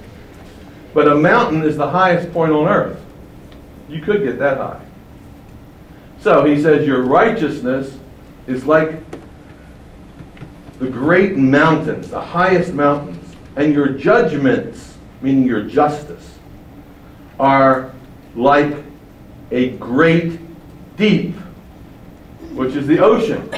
But 0.95 1.09
a 1.09 1.15
mountain 1.15 1.63
is 1.63 1.77
the 1.77 1.91
highest 1.91 2.33
point 2.33 2.53
on 2.53 2.67
earth. 2.67 3.01
You 3.89 4.01
could 4.01 4.23
get 4.23 4.39
that 4.39 4.57
high. 4.57 4.85
So 6.21 6.45
he 6.45 6.61
says, 6.61 6.87
Your 6.87 7.03
righteousness 7.03 7.99
is 8.47 8.65
like 8.65 8.99
the 10.79 10.89
great 10.89 11.37
mountains, 11.37 12.09
the 12.09 12.21
highest 12.21 12.73
mountains, 12.73 13.37
and 13.57 13.75
your 13.75 13.89
judgments 13.89 14.91
meaning 15.21 15.45
your 15.45 15.63
justice, 15.63 16.39
are 17.39 17.93
like 18.35 18.75
a 19.51 19.71
great 19.71 20.40
deep, 21.01 21.35
which 22.53 22.77
is 22.77 22.87
the 22.87 23.01
ocean. 23.01 23.51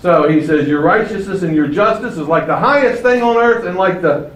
So 0.00 0.28
he 0.28 0.44
says, 0.46 0.68
Your 0.68 0.82
righteousness 0.82 1.42
and 1.42 1.56
your 1.56 1.66
justice 1.66 2.18
is 2.18 2.28
like 2.28 2.46
the 2.46 2.56
highest 2.56 3.02
thing 3.02 3.22
on 3.22 3.38
earth 3.38 3.64
and 3.64 3.76
like 3.76 4.02
the 4.02 4.30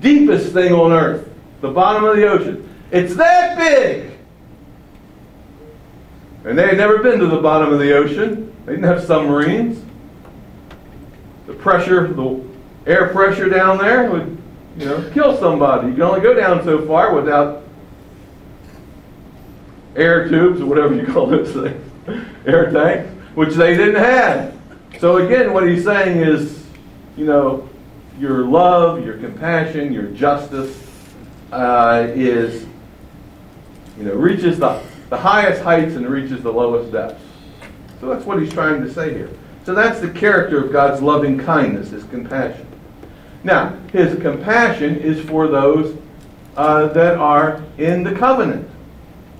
deepest 0.00 0.52
thing 0.52 0.72
on 0.72 0.92
earth, 0.92 1.28
the 1.62 1.70
bottom 1.70 2.04
of 2.04 2.16
the 2.16 2.28
ocean. 2.28 2.68
It's 2.90 3.16
that 3.16 3.56
big. 3.56 4.12
And 6.44 6.58
they 6.58 6.66
had 6.66 6.76
never 6.76 6.98
been 6.98 7.18
to 7.20 7.26
the 7.26 7.40
bottom 7.40 7.72
of 7.72 7.80
the 7.80 7.96
ocean. 7.96 8.54
They 8.66 8.72
didn't 8.72 8.84
have 8.84 9.02
submarines. 9.02 9.82
The 11.46 11.54
pressure, 11.54 12.08
the 12.08 12.44
air 12.86 13.08
pressure 13.08 13.48
down 13.48 13.78
there 13.78 14.10
would 14.10 14.36
you 14.76 14.84
know, 14.84 15.10
kill 15.14 15.38
somebody. 15.38 15.88
You 15.88 15.94
can 15.94 16.02
only 16.02 16.20
go 16.20 16.34
down 16.34 16.62
so 16.64 16.86
far 16.86 17.14
without 17.14 17.63
air 19.96 20.28
tubes 20.28 20.60
or 20.60 20.66
whatever 20.66 20.94
you 20.94 21.06
call 21.06 21.26
those 21.26 21.52
things, 21.52 21.90
air 22.46 22.70
tanks, 22.70 23.10
which 23.34 23.54
they 23.54 23.76
didn't 23.76 24.02
have. 24.02 24.56
So 24.98 25.18
again, 25.18 25.52
what 25.52 25.68
he's 25.68 25.84
saying 25.84 26.18
is, 26.18 26.64
you 27.16 27.26
know, 27.26 27.68
your 28.18 28.44
love, 28.44 29.04
your 29.04 29.18
compassion, 29.18 29.92
your 29.92 30.06
justice 30.08 30.80
uh, 31.52 32.06
is, 32.14 32.66
you 33.98 34.04
know, 34.04 34.14
reaches 34.14 34.58
the, 34.58 34.82
the 35.10 35.16
highest 35.16 35.62
heights 35.62 35.94
and 35.94 36.08
reaches 36.08 36.42
the 36.42 36.52
lowest 36.52 36.92
depths. 36.92 37.22
So 38.00 38.08
that's 38.08 38.24
what 38.24 38.40
he's 38.40 38.52
trying 38.52 38.82
to 38.82 38.92
say 38.92 39.14
here. 39.14 39.30
So 39.64 39.74
that's 39.74 40.00
the 40.00 40.10
character 40.10 40.64
of 40.64 40.72
God's 40.72 41.00
loving 41.02 41.38
kindness, 41.38 41.90
his 41.90 42.04
compassion. 42.04 42.66
Now, 43.42 43.76
his 43.92 44.20
compassion 44.20 44.96
is 44.96 45.20
for 45.24 45.48
those 45.48 45.96
uh, 46.56 46.88
that 46.88 47.16
are 47.16 47.62
in 47.78 48.02
the 48.02 48.14
covenant. 48.14 48.68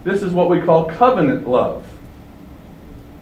This 0.05 0.23
is 0.23 0.33
what 0.33 0.51
we 0.51 0.61
call 0.61 0.85
covenant 0.85 1.49
love. 1.49 1.85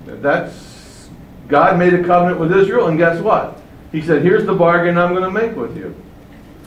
That's 0.05 1.09
God 1.49 1.79
made 1.79 1.95
a 1.95 2.03
covenant 2.03 2.41
with 2.41 2.53
Israel, 2.53 2.89
and 2.89 2.99
guess 2.99 3.21
what? 3.21 3.61
He 3.93 4.03
said, 4.03 4.23
Here's 4.23 4.47
the 4.47 4.55
bargain 4.55 4.99
I'm 4.99 5.15
going 5.15 5.23
to 5.23 5.31
make 5.31 5.57
with 5.57 5.77
you. 5.77 5.95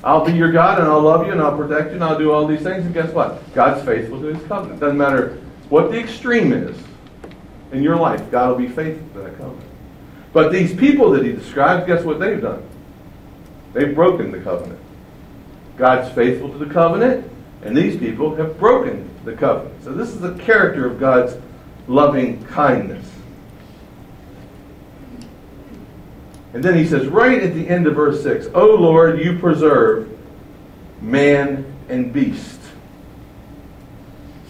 I'll 0.04 0.24
be 0.24 0.34
your 0.34 0.52
God, 0.52 0.80
and 0.80 0.88
I'll 0.88 1.02
love 1.02 1.26
you, 1.26 1.32
and 1.32 1.42
I'll 1.42 1.58
protect 1.58 1.90
you, 1.90 1.96
and 1.96 2.04
I'll 2.04 2.18
do 2.18 2.32
all 2.32 2.46
these 2.46 2.62
things. 2.62 2.86
And 2.86 2.94
guess 2.94 3.12
what? 3.12 3.54
God's 3.54 3.84
faithful 3.84 4.22
to 4.22 4.28
his 4.28 4.48
covenant. 4.48 4.80
Doesn't 4.80 4.98
matter 4.98 5.42
what 5.70 5.92
the 5.92 6.00
extreme 6.00 6.54
is 6.54 6.78
in 7.72 7.82
your 7.82 7.96
life, 7.96 8.30
God 8.32 8.52
will 8.52 8.58
be 8.58 8.68
faithful 8.68 9.08
to 9.16 9.20
that 9.28 9.38
covenant. 9.38 9.70
But 10.32 10.52
these 10.52 10.76
people 10.76 11.12
that 11.12 11.26
he 11.26 11.32
describes, 11.32 11.88
guess 11.88 12.04
what 12.04 12.20
they've 12.20 12.42
done? 12.42 12.64
They've 13.74 13.96
broken 13.96 14.32
the 14.32 14.40
covenant. 14.40 14.80
God's 15.78 16.14
faithful 16.14 16.52
to 16.52 16.58
the 16.58 16.72
covenant, 16.72 17.30
and 17.64 17.76
these 17.76 17.98
people 17.98 18.36
have 18.36 18.60
broken 18.60 19.10
the 19.26 19.34
covenant. 19.34 19.84
So 19.84 19.94
this 19.94 20.10
is 20.10 20.22
the 20.22 20.34
character 20.36 20.86
of 20.86 21.00
God's 21.00 21.36
loving 21.88 22.44
kindness. 22.46 23.06
And 26.54 26.64
then 26.64 26.78
he 26.78 26.88
says, 26.88 27.08
right 27.08 27.44
at 27.44 27.54
the 27.54 27.68
end 27.68 27.86
of 27.86 27.96
verse 27.96 28.24
6, 28.24 28.48
O 28.54 28.76
Lord, 28.76 29.20
you 29.20 29.38
preserve 29.38 30.10
man 31.02 31.66
and 31.90 32.14
beast. 32.14 32.62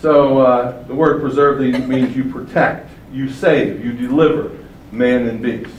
So 0.01 0.39
uh, 0.39 0.83
the 0.83 0.93
word 0.93 1.19
preserve 1.21 1.59
means 1.59 2.15
you 2.15 2.25
protect, 2.25 2.91
you 3.11 3.27
save, 3.27 3.83
you 3.83 3.91
deliver 3.93 4.51
man 4.91 5.27
and 5.27 5.41
beast. 5.41 5.73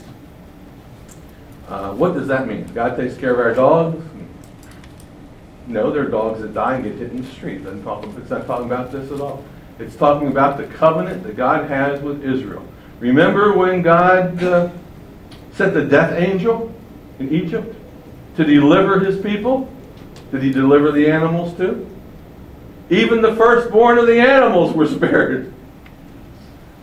Uh, 1.69 1.93
what 1.93 2.13
does 2.13 2.27
that 2.27 2.47
mean? 2.47 2.65
God 2.73 2.97
takes 2.97 3.15
care 3.15 3.33
of 3.33 3.39
our 3.39 3.53
dogs? 3.53 4.03
No, 5.67 5.91
there 5.91 6.03
are 6.03 6.09
dogs 6.09 6.41
that 6.41 6.53
die 6.53 6.75
and 6.75 6.83
get 6.83 6.95
hit 6.95 7.11
in 7.11 7.21
the 7.21 7.27
street. 7.27 7.65
It 7.65 7.83
talk, 7.83 8.05
it's 8.17 8.29
not 8.29 8.47
talking 8.47 8.67
about 8.67 8.91
this 8.91 9.11
at 9.11 9.19
all. 9.19 9.43
It's 9.79 9.95
talking 9.95 10.29
about 10.29 10.57
the 10.57 10.65
covenant 10.65 11.23
that 11.23 11.35
God 11.35 11.69
has 11.69 12.01
with 12.01 12.23
Israel. 12.23 12.65
Remember 12.99 13.55
when 13.55 13.81
God 13.81 14.41
uh, 14.41 14.71
sent 15.51 15.73
the 15.73 15.83
death 15.83 16.13
angel 16.13 16.73
in 17.19 17.33
Egypt 17.33 17.75
to 18.37 18.45
deliver 18.45 18.99
his 18.99 19.21
people? 19.21 19.69
Did 20.31 20.41
he 20.41 20.51
deliver 20.51 20.91
the 20.91 21.09
animals 21.11 21.55
too? 21.57 21.85
Even 22.89 23.21
the 23.21 23.35
firstborn 23.35 23.97
of 23.97 24.07
the 24.07 24.19
animals 24.19 24.73
were 24.73 24.87
spared. 24.87 25.53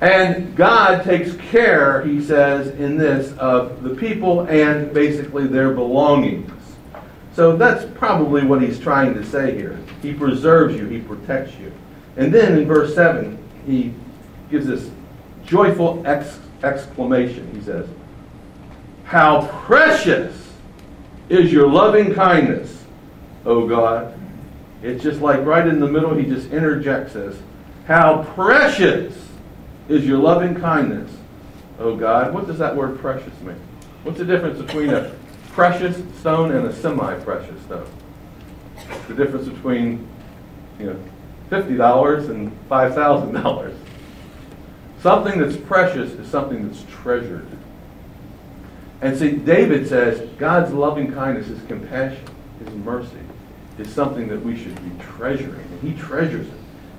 And 0.01 0.55
God 0.55 1.03
takes 1.03 1.35
care, 1.37 2.03
he 2.03 2.23
says, 2.23 2.69
in 2.79 2.99
this, 2.99 3.33
of 3.39 3.83
the 3.83 3.95
people 3.95 4.43
and 4.43 4.93
basically 4.93 5.47
their 5.47 5.73
belongings. 5.73 6.51
So 7.35 7.57
that's 7.57 7.85
probably 7.99 8.45
what 8.45 8.63
he's 8.63 8.79
trying 8.79 9.15
to 9.15 9.25
say 9.25 9.57
here. 9.57 9.79
He 10.03 10.13
preserves 10.13 10.77
you, 10.77 10.87
he 10.87 11.01
protects 11.01 11.57
you. 11.57 11.73
And 12.17 12.33
then 12.33 12.57
in 12.59 12.67
verse 12.67 12.95
7, 12.95 13.37
he 13.67 13.93
gives 14.51 14.67
this 14.67 14.89
joyful 15.45 16.03
ex- 16.07 16.39
exclamation. 16.63 17.53
He 17.53 17.61
says, 17.61 17.89
How 19.05 19.47
precious 19.67 20.53
is 21.29 21.53
your 21.53 21.69
loving 21.69 22.15
kindness, 22.15 22.85
O 23.45 23.67
God. 23.67 24.17
It's 24.83 25.03
just 25.03 25.21
like 25.21 25.45
right 25.45 25.67
in 25.67 25.81
the 25.81 25.89
middle, 25.89 26.15
he 26.15 26.25
just 26.25 26.51
interjects 26.51 27.15
this. 27.15 27.37
How 27.87 28.23
precious 28.35 29.17
is 29.89 30.07
your 30.07 30.19
loving 30.19 30.55
kindness, 30.55 31.11
O 31.81 31.97
God. 31.97 32.33
What 32.33 32.47
does 32.47 32.59
that 32.59 32.77
word 32.77 32.99
precious 33.01 33.39
mean? 33.41 33.61
What's 34.05 34.19
the 34.19 34.25
difference 34.25 34.61
between 34.61 34.91
a 34.91 35.11
precious 35.55 35.97
stone 36.19 36.51
and 36.51 36.67
a 36.67 36.75
semi-precious 36.75 37.63
stone? 37.63 37.87
The 39.07 39.15
difference 39.15 39.49
between, 39.49 40.07
you 40.81 40.87
know, 40.87 40.99
$50 41.51 42.29
and 42.29 42.69
$5,000. 42.69 43.77
Something 45.01 45.39
that's 45.39 45.57
precious 45.57 46.13
is 46.13 46.29
something 46.29 46.69
that's 46.69 46.85
treasured. 46.91 47.47
And 49.01 49.17
see, 49.17 49.33
David 49.33 49.89
says 49.89 50.29
God's 50.39 50.73
loving 50.73 51.13
kindness, 51.13 51.47
his 51.47 51.63
compassion, 51.69 52.25
his 52.59 52.75
mercy 52.75 53.19
is 53.79 53.93
something 53.93 54.29
that 54.29 54.43
we 54.45 54.57
should 54.57 54.75
be 54.77 55.03
treasuring. 55.03 55.61
And 55.61 55.81
he 55.83 56.01
treasures 56.01 56.47
it. 56.47 56.55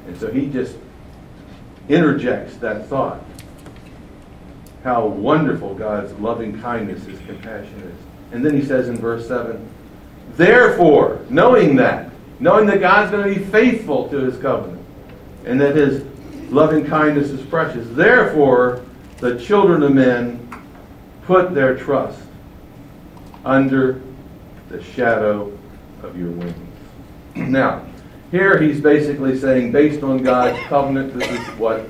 And 0.07 0.17
so 0.17 0.31
he 0.31 0.47
just 0.47 0.75
interjects 1.89 2.57
that 2.57 2.87
thought. 2.87 3.23
How 4.83 5.07
wonderful 5.07 5.73
God's 5.73 6.13
loving 6.19 6.61
kindness, 6.61 7.03
his 7.05 7.19
compassion 7.19 7.81
is. 7.81 8.04
And 8.31 8.45
then 8.45 8.55
he 8.55 8.65
says 8.65 8.89
in 8.89 8.97
verse 8.97 9.27
7, 9.27 9.67
Therefore, 10.35 11.21
knowing 11.29 11.75
that, 11.77 12.11
knowing 12.39 12.65
that 12.67 12.79
God's 12.79 13.11
going 13.11 13.33
to 13.33 13.39
be 13.39 13.45
faithful 13.45 14.09
to 14.09 14.17
his 14.17 14.37
covenant, 14.37 14.81
and 15.45 15.59
that 15.61 15.75
his 15.75 16.05
loving 16.51 16.85
kindness 16.85 17.29
is 17.29 17.45
precious, 17.45 17.87
therefore, 17.91 18.83
the 19.19 19.39
children 19.39 19.83
of 19.83 19.93
men 19.93 20.41
put 21.23 21.53
their 21.53 21.77
trust 21.77 22.19
under 23.45 24.01
the 24.69 24.83
shadow 24.83 25.57
of 26.03 26.17
your 26.17 26.31
wings. 26.31 26.55
Now, 27.35 27.85
here 28.31 28.61
he's 28.61 28.81
basically 28.81 29.37
saying, 29.37 29.71
based 29.71 30.03
on 30.03 30.23
God's 30.23 30.59
covenant, 30.67 31.17
this 31.17 31.29
is 31.29 31.47
what 31.57 31.87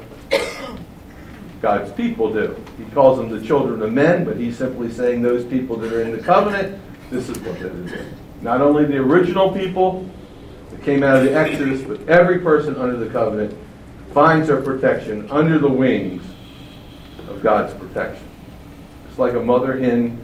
God's 1.65 1.91
people 1.93 2.31
do. 2.31 2.55
He 2.77 2.85
calls 2.93 3.17
them 3.17 3.27
the 3.27 3.43
children 3.43 3.81
of 3.81 3.91
men, 3.91 4.23
but 4.23 4.37
he's 4.37 4.55
simply 4.55 4.91
saying 4.91 5.23
those 5.23 5.43
people 5.43 5.75
that 5.77 5.91
are 5.91 6.03
in 6.03 6.11
the 6.11 6.21
covenant, 6.21 6.79
this 7.09 7.27
is 7.27 7.39
what 7.39 7.55
they 7.55 7.69
do. 7.69 8.05
Not 8.41 8.61
only 8.61 8.85
the 8.85 8.97
original 8.97 9.51
people 9.51 10.07
that 10.69 10.83
came 10.83 11.01
out 11.01 11.15
of 11.17 11.23
the 11.23 11.35
Exodus, 11.35 11.81
but 11.81 12.07
every 12.07 12.37
person 12.37 12.75
under 12.75 12.97
the 12.97 13.09
covenant 13.09 13.57
finds 14.13 14.47
their 14.47 14.61
protection 14.61 15.27
under 15.31 15.57
the 15.57 15.67
wings 15.67 16.21
of 17.29 17.41
God's 17.41 17.73
protection. 17.73 18.29
It's 19.09 19.17
like 19.17 19.33
a 19.33 19.41
mother 19.41 19.75
hen 19.79 20.23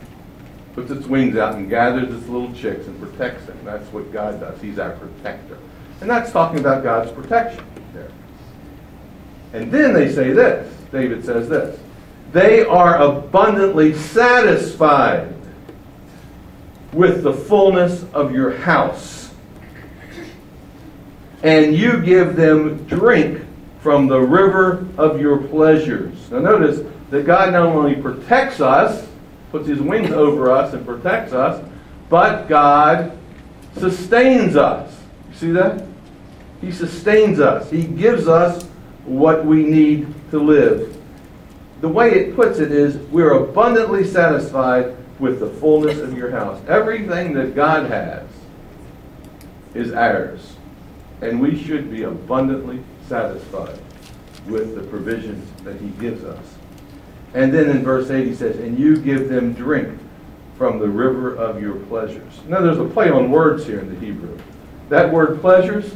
puts 0.75 0.91
its 0.91 1.07
wings 1.07 1.38
out 1.38 1.55
and 1.55 1.67
gathers 1.67 2.13
its 2.13 2.27
little 2.27 2.53
chicks 2.53 2.86
and 2.86 3.01
protects 3.01 3.48
them. 3.48 3.57
That's 3.63 3.91
what 3.91 4.13
God 4.13 4.39
does. 4.39 4.62
He's 4.62 4.77
our 4.77 4.91
protector. 4.91 5.57
And 6.01 6.07
that's 6.07 6.31
talking 6.31 6.60
about 6.60 6.83
God's 6.83 7.12
protection 7.12 7.65
there. 7.95 8.12
And 9.53 9.71
then 9.71 9.95
they 9.95 10.13
say 10.13 10.33
this. 10.33 10.71
David 10.91 11.25
says 11.25 11.50
this. 11.50 11.79
They 12.31 12.63
are 12.63 12.98
abundantly 12.98 13.93
satisfied 13.93 15.33
with 16.93 17.24
the 17.24 17.33
fullness 17.33 18.05
of 18.13 18.33
your 18.33 18.55
house. 18.57 19.33
And 21.43 21.75
you 21.75 22.01
give 22.01 22.36
them 22.36 22.86
drink 22.86 23.45
from 23.81 24.07
the 24.07 24.19
river 24.19 24.86
of 24.97 25.19
your 25.19 25.38
pleasures. 25.38 26.30
Now 26.30 26.39
notice 26.39 26.86
that 27.10 27.25
God 27.25 27.54
not 27.54 27.63
only 27.63 27.95
protects 27.95 28.62
us, 28.62 29.08
puts 29.51 29.67
his 29.67 29.82
wings 29.82 30.12
over 30.12 30.51
us 30.51 30.73
and 30.73 30.86
protects 30.86 31.34
us, 31.34 31.63
but 32.10 32.47
God 32.47 33.17
sustains 33.77 34.56
us. 34.56 34.95
See 35.34 35.51
that? 35.51 35.86
He 36.62 36.71
sustains 36.71 37.39
us. 37.39 37.69
He 37.71 37.84
gives 37.84 38.27
us 38.27 38.63
what 39.06 39.45
we 39.45 39.63
need 39.63 40.13
to 40.32 40.39
live. 40.39 40.98
The 41.82 41.89
way 41.89 42.12
it 42.12 42.36
puts 42.36 42.60
it 42.60 42.72
is 42.72 42.98
we're 43.10 43.32
abundantly 43.32 44.06
satisfied 44.06 44.96
with 45.20 45.39
the 45.39 45.50
fullness 45.50 46.00
of 46.00 46.17
your 46.17 46.32
house. 46.32 46.62
Everything 46.67 47.34
that 47.34 47.56
God 47.56 47.89
has 47.89 48.28
is 49.74 49.94
ours. 49.94 50.56
And 51.22 51.39
we 51.39 51.62
should 51.62 51.91
be 51.91 52.04
abundantly 52.04 52.82
satisfied 53.08 53.80
with 54.48 54.76
the 54.76 54.82
provisions 54.82 55.48
that 55.63 55.80
He 55.80 55.89
gives 55.89 56.24
us. 56.24 56.44
And 57.34 57.54
then 57.54 57.70
in 57.70 57.84
verse 57.84 58.10
8 58.10 58.28
he 58.28 58.36
says, 58.36 58.58
And 58.58 58.78
you 58.78 58.98
give 58.98 59.30
them 59.30 59.54
drink 59.54 60.00
from 60.58 60.80
the 60.80 60.88
river 60.88 61.36
of 61.36 61.62
your 61.62 61.76
pleasures. 61.76 62.41
Now 62.48 62.62
there's 62.62 62.78
a 62.78 62.86
play 62.86 63.10
on 63.10 63.32
words 63.32 63.65
here 63.65 63.80
in 63.80 63.94
the 63.94 64.00
Hebrew. 64.00 64.38
That 64.89 65.12
word 65.12 65.39
pleasures 65.39 65.96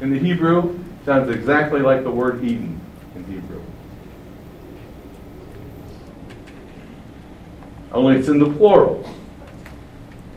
in 0.00 0.10
the 0.10 0.18
Hebrew 0.18 0.78
sounds 1.04 1.30
exactly 1.30 1.80
like 1.80 2.02
the 2.02 2.10
word 2.10 2.44
Eden 2.44 2.80
Only 7.92 8.18
it's 8.18 8.28
in 8.28 8.38
the 8.38 8.50
plural. 8.50 9.08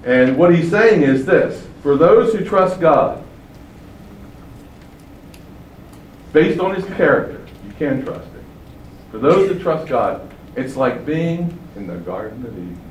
And 0.06 0.38
what 0.38 0.56
he's 0.56 0.70
saying 0.70 1.04
is 1.04 1.26
this 1.26 1.68
for 1.84 1.98
those 1.98 2.34
who 2.34 2.44
trust 2.44 2.80
God, 2.80 3.24
based 6.34 6.60
on 6.60 6.76
his 6.76 6.86
character, 6.96 7.46
you 7.66 7.74
can 7.74 8.04
trust 8.04 8.26
him. 8.26 8.44
For 9.12 9.18
those 9.18 9.50
that 9.50 9.62
trust 9.62 9.88
God, 9.88 10.30
it's 10.56 10.76
like 10.76 11.06
being 11.06 11.58
in 11.76 11.88
the 11.88 11.98
Garden 11.98 12.46
of 12.46 12.54
Eden. 12.54 12.82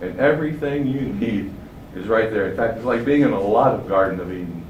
And 0.00 0.18
everything 0.18 0.86
you 0.86 1.00
need 1.00 1.52
is 1.94 2.06
right 2.06 2.30
there. 2.30 2.50
In 2.50 2.56
fact, 2.56 2.76
it's 2.76 2.84
like 2.84 3.04
being 3.04 3.22
in 3.22 3.32
a 3.32 3.40
lot 3.40 3.74
of 3.74 3.88
Garden 3.88 4.20
of 4.20 4.30
Edens. 4.30 4.67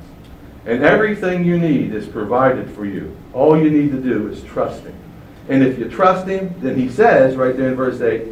And 0.69 0.85
everything 0.85 1.47
you 1.47 1.57
need 1.59 1.95
is 1.95 2.07
provided 2.07 2.69
for 2.73 2.85
you. 2.85 3.17
All 3.33 3.59
you 3.59 3.71
need 3.71 3.91
to 3.91 3.99
do 3.99 4.29
is 4.29 4.45
trust 4.45 4.85
Him. 4.85 4.95
And 5.49 5.63
if 5.63 5.79
you 5.79 5.89
trust 5.89 6.29
Him, 6.29 6.55
then 6.59 6.77
He 6.77 6.91
says 6.91 7.37
right 7.37 7.57
there 7.57 7.71
in 7.71 7.75
verse 7.75 8.03
8, 8.03 8.29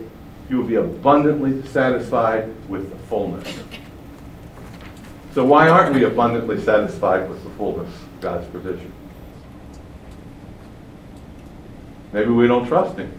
you 0.51 0.59
will 0.59 0.67
be 0.67 0.75
abundantly 0.75 1.67
satisfied 1.69 2.53
with 2.69 2.91
the 2.91 2.97
fullness. 3.07 3.59
So 5.33 5.47
why 5.47 5.71
aren't 5.71 5.95
we 5.95 6.05
abundantly 6.05 6.61
satisfied 6.61 7.27
with 7.27 7.43
the 7.43 7.49
fullness 7.51 7.89
of 7.89 8.21
God's 8.21 8.47
provision? 8.49 8.93
Maybe 12.13 12.29
we 12.29 12.47
don't 12.47 12.69
trust 12.69 12.99
Him. 12.99 13.11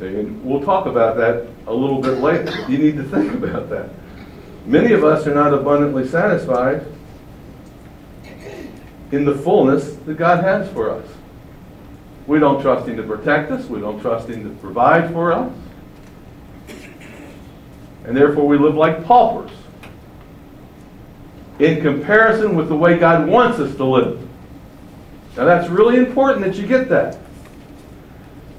See, 0.00 0.06
and 0.06 0.44
we'll 0.44 0.64
talk 0.64 0.86
about 0.86 1.16
that 1.18 1.46
a 1.68 1.72
little 1.72 2.00
bit 2.00 2.18
later. 2.18 2.52
You 2.68 2.78
need 2.78 2.96
to 2.96 3.04
think 3.04 3.32
about 3.44 3.70
that. 3.70 3.90
Many 4.64 4.92
of 4.92 5.04
us 5.04 5.26
are 5.26 5.34
not 5.34 5.52
abundantly 5.52 6.06
satisfied 6.06 6.86
in 9.10 9.24
the 9.24 9.34
fullness 9.34 9.96
that 10.06 10.16
God 10.16 10.44
has 10.44 10.70
for 10.72 10.90
us. 10.90 11.06
We 12.26 12.38
don't 12.38 12.62
trust 12.62 12.88
Him 12.88 12.96
to 12.96 13.02
protect 13.02 13.50
us. 13.50 13.66
We 13.66 13.80
don't 13.80 14.00
trust 14.00 14.28
Him 14.28 14.44
to 14.44 14.60
provide 14.60 15.12
for 15.12 15.32
us. 15.32 15.52
And 18.04 18.16
therefore 18.16 18.46
we 18.46 18.56
live 18.56 18.74
like 18.74 19.04
paupers 19.04 19.50
in 21.58 21.82
comparison 21.82 22.56
with 22.56 22.68
the 22.68 22.76
way 22.76 22.98
God 22.98 23.28
wants 23.28 23.58
us 23.58 23.74
to 23.76 23.84
live. 23.84 24.20
Now 25.36 25.44
that's 25.44 25.68
really 25.68 25.96
important 25.96 26.44
that 26.46 26.56
you 26.56 26.66
get 26.66 26.88
that. 26.88 27.18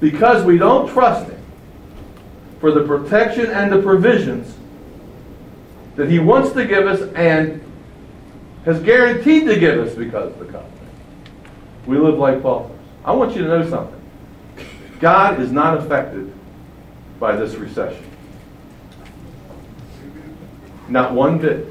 Because 0.00 0.44
we 0.44 0.58
don't 0.58 0.88
trust 0.90 1.30
Him 1.30 1.40
for 2.60 2.72
the 2.72 2.84
protection 2.84 3.46
and 3.46 3.72
the 3.72 3.80
provisions 3.80 4.54
that 5.96 6.10
He 6.10 6.18
wants 6.18 6.52
to 6.52 6.66
give 6.66 6.86
us 6.86 7.00
and 7.14 7.62
has 8.64 8.80
guaranteed 8.82 9.46
to 9.46 9.58
give 9.58 9.78
us 9.78 9.94
because 9.94 10.32
of 10.32 10.38
the 10.38 10.46
covenant. 10.46 10.72
We 11.86 11.98
live 11.98 12.18
like 12.18 12.42
paupers. 12.42 12.78
I 13.04 13.12
want 13.12 13.36
you 13.36 13.42
to 13.42 13.48
know 13.48 13.68
something. 13.68 14.00
God 15.00 15.40
is 15.40 15.52
not 15.52 15.76
affected 15.76 16.32
by 17.20 17.36
this 17.36 17.54
recession. 17.56 18.04
Not 20.88 21.12
one 21.12 21.38
bit. 21.38 21.68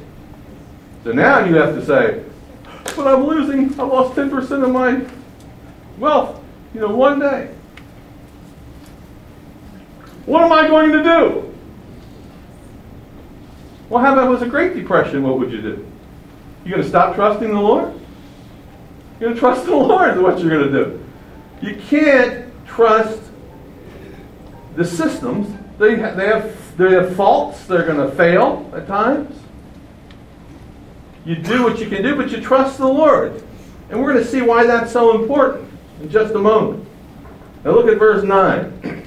So 1.04 1.12
now 1.12 1.44
you 1.44 1.56
have 1.56 1.76
to 1.76 1.86
say, 1.86 2.24
but 2.96 3.08
I'm 3.08 3.26
losing, 3.26 3.80
I 3.80 3.84
lost 3.84 4.16
10% 4.16 4.64
of 4.64 4.72
my 4.72 5.06
wealth, 5.98 6.40
you 6.74 6.80
know, 6.80 6.96
one 6.96 7.20
day. 7.20 7.54
What 10.26 10.44
am 10.44 10.52
I 10.52 10.68
going 10.68 10.92
to 10.92 11.04
do? 11.04 11.53
Well, 13.94 14.04
how 14.04 14.14
about 14.14 14.26
it 14.26 14.32
was 14.32 14.42
a 14.42 14.48
Great 14.48 14.74
Depression? 14.74 15.22
What 15.22 15.38
would 15.38 15.52
you 15.52 15.62
do? 15.62 15.88
You 16.66 16.72
going 16.72 16.82
to 16.82 16.90
stop 16.90 17.14
trusting 17.14 17.48
the 17.48 17.62
Lord? 17.62 17.94
You're 19.20 19.30
going 19.30 19.36
to 19.36 19.40
trust 19.40 19.68
the 19.68 19.76
Lord 19.76 20.18
is 20.18 20.20
what 20.20 20.40
you're 20.40 20.50
going 20.50 20.72
to 20.72 20.86
do. 20.86 21.06
You 21.62 21.76
can't 21.76 22.52
trust 22.66 23.22
the 24.76 24.84
systems. 24.84 25.56
They 25.78 25.94
they 25.94 26.26
have 26.26 26.76
they 26.76 26.94
have 26.94 27.16
faults. 27.16 27.66
They're 27.66 27.86
going 27.86 28.00
to 28.00 28.16
fail 28.16 28.68
at 28.76 28.88
times. 28.88 29.40
You 31.24 31.36
do 31.36 31.62
what 31.62 31.78
you 31.78 31.88
can 31.88 32.02
do, 32.02 32.16
but 32.16 32.32
you 32.32 32.42
trust 32.42 32.80
the 32.80 32.88
Lord. 32.88 33.44
And 33.92 34.02
we're 34.02 34.12
going 34.12 34.26
to 34.26 34.32
see 34.32 34.42
why 34.42 34.66
that's 34.66 34.92
so 34.92 35.22
important 35.22 35.70
in 36.02 36.10
just 36.10 36.34
a 36.34 36.40
moment. 36.40 36.84
Now 37.64 37.74
look 37.74 37.88
at 37.88 38.00
verse 38.00 38.24
9. 38.24 39.06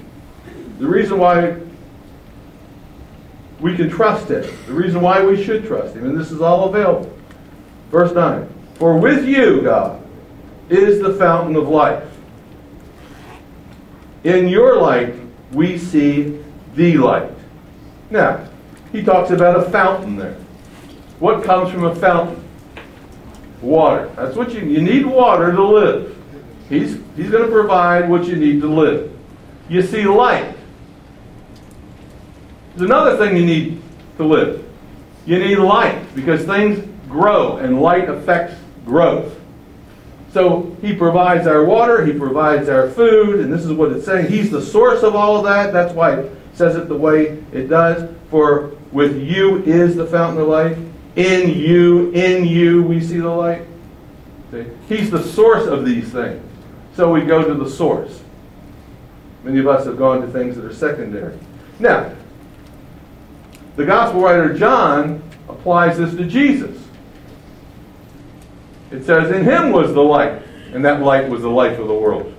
The 0.78 0.86
reason 0.86 1.18
why 1.18 1.56
we 3.60 3.76
can 3.76 3.88
trust 3.88 4.28
Him, 4.28 4.42
the 4.66 4.72
reason 4.72 5.00
why 5.00 5.24
we 5.24 5.42
should 5.42 5.66
trust 5.66 5.94
Him, 5.94 6.04
and 6.06 6.18
this 6.18 6.30
is 6.30 6.40
all 6.40 6.68
available. 6.68 7.12
Verse 7.90 8.12
9 8.12 8.48
For 8.74 8.98
with 8.98 9.26
you, 9.26 9.62
God, 9.62 10.02
is 10.68 11.00
the 11.00 11.14
fountain 11.14 11.56
of 11.56 11.68
life. 11.68 12.04
In 14.24 14.48
your 14.48 14.80
light, 14.80 15.14
we 15.52 15.78
see 15.78 16.42
the 16.74 16.96
light. 16.98 17.30
Now, 18.10 18.46
he 18.92 19.02
talks 19.02 19.30
about 19.30 19.56
a 19.56 19.70
fountain 19.70 20.16
there. 20.16 20.36
What 21.18 21.44
comes 21.44 21.70
from 21.70 21.84
a 21.84 21.94
fountain? 21.94 22.42
Water. 23.62 24.10
That's 24.16 24.36
what 24.36 24.52
you 24.52 24.60
you 24.60 24.82
need 24.82 25.06
water 25.06 25.52
to 25.52 25.64
live. 25.64 26.16
He's 26.68 26.98
he's 27.16 27.30
going 27.30 27.44
to 27.44 27.50
provide 27.50 28.08
what 28.08 28.26
you 28.26 28.36
need 28.36 28.60
to 28.60 28.68
live. 28.68 29.16
You 29.68 29.82
see 29.82 30.04
light. 30.04 30.55
There's 32.76 32.90
another 32.90 33.16
thing 33.16 33.38
you 33.38 33.46
need 33.46 33.82
to 34.18 34.24
live. 34.24 34.62
You 35.24 35.38
need 35.38 35.56
light 35.56 36.14
because 36.14 36.44
things 36.44 36.86
grow 37.08 37.56
and 37.56 37.80
light 37.80 38.10
affects 38.10 38.54
growth. 38.84 39.34
So 40.34 40.76
he 40.82 40.94
provides 40.94 41.46
our 41.46 41.64
water, 41.64 42.04
he 42.04 42.12
provides 42.12 42.68
our 42.68 42.90
food, 42.90 43.40
and 43.40 43.50
this 43.50 43.64
is 43.64 43.72
what 43.72 43.92
it's 43.92 44.04
saying. 44.04 44.30
He's 44.30 44.50
the 44.50 44.60
source 44.60 45.02
of 45.02 45.16
all 45.16 45.38
of 45.38 45.44
that. 45.44 45.72
That's 45.72 45.94
why 45.94 46.16
it 46.16 46.32
says 46.52 46.76
it 46.76 46.88
the 46.88 46.96
way 46.96 47.42
it 47.50 47.68
does. 47.68 48.14
For 48.28 48.76
with 48.92 49.16
you 49.16 49.62
is 49.62 49.96
the 49.96 50.06
fountain 50.06 50.42
of 50.42 50.48
life. 50.48 50.76
In 51.16 51.58
you, 51.58 52.10
in 52.10 52.44
you, 52.44 52.82
we 52.82 53.00
see 53.00 53.20
the 53.20 53.30
light. 53.30 53.62
See? 54.50 54.66
He's 54.86 55.10
the 55.10 55.22
source 55.22 55.66
of 55.66 55.86
these 55.86 56.12
things. 56.12 56.42
So 56.94 57.10
we 57.10 57.22
go 57.22 57.42
to 57.42 57.54
the 57.54 57.70
source. 57.70 58.22
Many 59.44 59.60
of 59.60 59.66
us 59.66 59.86
have 59.86 59.96
gone 59.96 60.20
to 60.20 60.26
things 60.26 60.56
that 60.56 60.64
are 60.66 60.74
secondary. 60.74 61.38
Now, 61.78 62.14
the 63.76 63.84
gospel 63.84 64.22
writer 64.22 64.54
John 64.54 65.22
applies 65.48 65.98
this 65.98 66.14
to 66.14 66.24
Jesus. 66.24 66.82
It 68.90 69.04
says, 69.04 69.30
In 69.30 69.44
him 69.44 69.72
was 69.72 69.92
the 69.92 70.02
light, 70.02 70.42
and 70.72 70.84
that 70.84 71.02
light 71.02 71.28
was 71.28 71.42
the 71.42 71.50
life 71.50 71.78
of 71.78 71.88
the 71.88 71.94
world. 71.94 72.32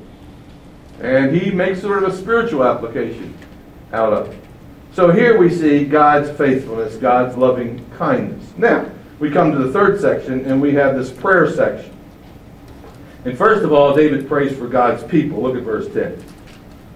And 1.02 1.36
he 1.36 1.52
makes 1.52 1.82
sort 1.82 2.04
of 2.04 2.12
a 2.12 2.18
spiritual 2.18 2.64
application 2.64 3.38
out 3.94 4.14
of 4.14 4.32
it. 4.32 4.40
So 4.94 5.12
here 5.12 5.38
we 5.38 5.50
see 5.50 5.86
God's 5.86 6.36
faithfulness, 6.38 6.96
God's 6.96 7.38
loving 7.38 7.88
kindness. 7.98 8.44
Now, 8.58 8.90
we 9.20 9.30
come 9.30 9.52
to 9.52 9.60
the 9.60 9.72
third 9.72 10.02
section, 10.02 10.46
and 10.46 10.62
we 10.62 10.74
have 10.74 10.96
this 10.96 11.12
prayer 11.12 11.52
section. 11.52 11.96
And 13.26 13.38
first 13.38 13.64
of 13.64 13.74
all, 13.74 13.96
David 13.96 14.28
prays 14.28 14.58
for 14.58 14.68
God's 14.68 15.04
people. 15.04 15.42
Look 15.42 15.56
at 15.56 15.64
verse 15.64 15.88
10. 15.94 16.24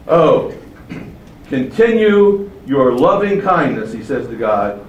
Oh, 0.07 0.55
continue 1.47 2.50
your 2.71 2.93
loving 2.93 3.41
kindness, 3.41 3.91
he 3.91 4.01
says 4.01 4.29
to 4.29 4.35
God, 4.37 4.87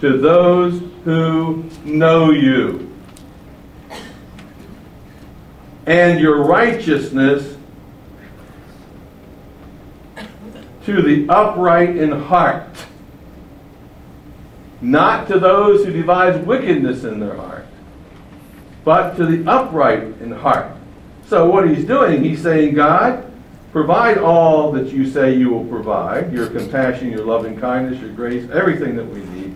to 0.00 0.18
those 0.18 0.80
who 1.04 1.68
know 1.84 2.30
you, 2.30 2.94
and 5.84 6.20
your 6.20 6.44
righteousness 6.44 7.56
to 10.84 11.02
the 11.02 11.26
upright 11.28 11.96
in 11.96 12.12
heart, 12.12 12.68
not 14.80 15.26
to 15.26 15.40
those 15.40 15.84
who 15.84 15.92
devise 15.92 16.38
wickedness 16.46 17.02
in 17.02 17.18
their 17.18 17.34
heart, 17.34 17.66
but 18.84 19.16
to 19.16 19.26
the 19.26 19.50
upright 19.50 20.04
in 20.20 20.30
heart. 20.30 20.70
So, 21.26 21.50
what 21.50 21.68
he's 21.68 21.84
doing, 21.84 22.22
he's 22.22 22.40
saying, 22.40 22.76
God, 22.76 23.28
provide 23.74 24.18
all 24.18 24.70
that 24.70 24.92
you 24.92 25.04
say 25.04 25.34
you 25.34 25.50
will 25.50 25.64
provide 25.64 26.32
your 26.32 26.46
compassion, 26.46 27.10
your 27.10 27.24
loving 27.24 27.58
kindness, 27.58 28.00
your 28.00 28.12
grace, 28.12 28.48
everything 28.50 28.94
that 28.94 29.04
we 29.04 29.18
need 29.24 29.54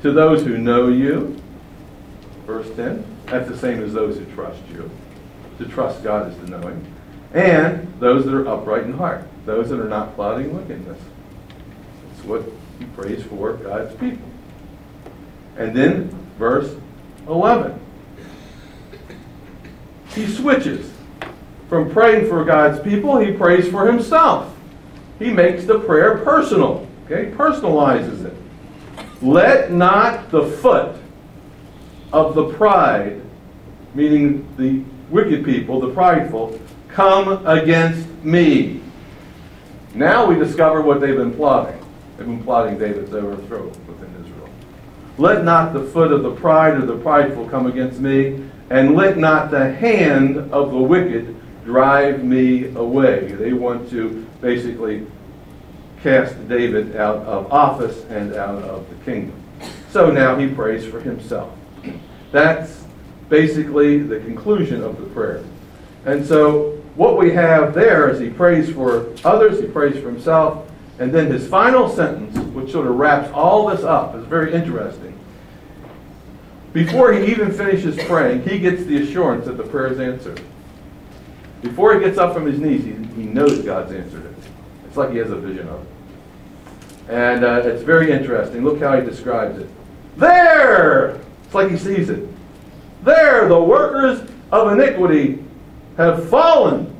to 0.00 0.10
those 0.10 0.42
who 0.42 0.56
know 0.56 0.88
you. 0.88 1.38
Verse 2.46 2.74
10. 2.76 3.04
That's 3.26 3.46
the 3.46 3.58
same 3.58 3.82
as 3.82 3.92
those 3.92 4.16
who 4.16 4.24
trust 4.34 4.60
you. 4.72 4.90
To 5.58 5.66
trust 5.66 6.02
God 6.02 6.32
is 6.32 6.36
to 6.38 6.50
know 6.50 6.60
Him. 6.60 6.86
And 7.34 7.92
those 8.00 8.24
that 8.24 8.32
are 8.32 8.48
upright 8.48 8.84
in 8.84 8.94
heart 8.94 9.22
those 9.44 9.70
that 9.70 9.80
are 9.80 9.88
not 9.88 10.14
plotting 10.14 10.54
wickedness. 10.54 10.98
That's 12.10 12.24
what 12.26 12.42
he 12.78 12.84
prays 12.84 13.22
for 13.22 13.54
God's 13.54 13.94
people. 13.94 14.28
And 15.56 15.74
then, 15.74 16.10
verse 16.38 16.76
11. 17.26 17.80
He 20.08 20.26
switches. 20.26 20.87
From 21.68 21.90
praying 21.90 22.28
for 22.28 22.44
God's 22.44 22.80
people, 22.80 23.18
he 23.18 23.32
prays 23.32 23.68
for 23.68 23.86
himself. 23.86 24.54
He 25.18 25.30
makes 25.30 25.64
the 25.64 25.80
prayer 25.80 26.18
personal. 26.18 26.86
Okay? 27.04 27.30
Personalizes 27.32 28.24
it. 28.24 28.34
Let 29.20 29.72
not 29.72 30.30
the 30.30 30.46
foot 30.46 30.96
of 32.12 32.34
the 32.34 32.52
pride, 32.54 33.20
meaning 33.94 34.48
the 34.56 34.82
wicked 35.10 35.44
people, 35.44 35.80
the 35.80 35.92
prideful, 35.92 36.58
come 36.88 37.46
against 37.46 38.08
me. 38.24 38.80
Now 39.94 40.26
we 40.26 40.36
discover 40.36 40.80
what 40.80 41.00
they've 41.00 41.16
been 41.16 41.34
plotting. 41.34 41.78
They've 42.16 42.26
been 42.26 42.42
plotting 42.42 42.78
David's 42.78 43.12
overthrow 43.12 43.66
within 43.66 44.24
Israel. 44.24 44.48
Let 45.18 45.44
not 45.44 45.72
the 45.72 45.84
foot 45.84 46.12
of 46.12 46.22
the 46.22 46.32
pride 46.32 46.74
or 46.74 46.86
the 46.86 46.96
prideful 46.96 47.48
come 47.48 47.66
against 47.66 48.00
me, 48.00 48.44
and 48.70 48.94
let 48.94 49.18
not 49.18 49.50
the 49.50 49.72
hand 49.72 50.36
of 50.52 50.70
the 50.70 50.78
wicked 50.78 51.34
drive 51.68 52.24
me 52.24 52.64
away. 52.76 53.30
They 53.32 53.52
want 53.52 53.90
to 53.90 54.26
basically 54.40 55.06
cast 56.02 56.48
David 56.48 56.96
out 56.96 57.18
of 57.26 57.52
office 57.52 58.06
and 58.08 58.34
out 58.34 58.62
of 58.62 58.88
the 58.88 58.96
kingdom. 59.04 59.38
So 59.90 60.10
now 60.10 60.38
he 60.38 60.48
prays 60.48 60.86
for 60.86 60.98
himself. 60.98 61.52
That's 62.32 62.84
basically 63.28 63.98
the 63.98 64.18
conclusion 64.20 64.82
of 64.82 64.98
the 64.98 65.06
prayer. 65.08 65.44
And 66.06 66.24
so 66.24 66.70
what 66.96 67.18
we 67.18 67.34
have 67.34 67.74
there 67.74 68.08
is 68.08 68.18
he 68.18 68.30
prays 68.30 68.70
for 68.70 69.12
others, 69.22 69.60
he 69.60 69.66
prays 69.66 70.02
for 70.02 70.10
himself, 70.10 70.66
and 70.98 71.12
then 71.12 71.30
his 71.30 71.46
final 71.46 71.86
sentence, 71.90 72.38
which 72.54 72.72
sort 72.72 72.86
of 72.86 72.94
wraps 72.94 73.30
all 73.34 73.68
this 73.68 73.84
up, 73.84 74.14
is 74.14 74.24
very 74.24 74.54
interesting. 74.54 75.18
Before 76.72 77.12
he 77.12 77.30
even 77.30 77.52
finishes 77.52 78.02
praying, 78.04 78.48
he 78.48 78.58
gets 78.58 78.84
the 78.84 79.02
assurance 79.02 79.44
that 79.44 79.58
the 79.58 79.64
prayer 79.64 79.88
is 79.88 80.00
answered. 80.00 80.40
Before 81.62 81.94
he 81.94 82.00
gets 82.00 82.18
up 82.18 82.34
from 82.34 82.46
his 82.46 82.58
knees, 82.60 82.84
he, 82.84 82.92
he 83.20 83.28
knows 83.28 83.60
God's 83.62 83.92
answered 83.92 84.24
it. 84.26 84.34
It's 84.86 84.96
like 84.96 85.10
he 85.10 85.18
has 85.18 85.30
a 85.30 85.36
vision 85.36 85.68
of 85.68 85.82
it. 85.82 85.88
And 87.10 87.44
uh, 87.44 87.62
it's 87.64 87.82
very 87.82 88.12
interesting. 88.12 88.64
Look 88.64 88.80
how 88.80 88.98
he 88.98 89.04
describes 89.04 89.58
it. 89.58 89.68
There! 90.16 91.20
It's 91.44 91.54
like 91.54 91.70
he 91.70 91.76
sees 91.76 92.10
it. 92.10 92.28
There, 93.02 93.48
the 93.48 93.60
workers 93.60 94.28
of 94.52 94.72
iniquity 94.72 95.42
have 95.96 96.28
fallen 96.28 96.94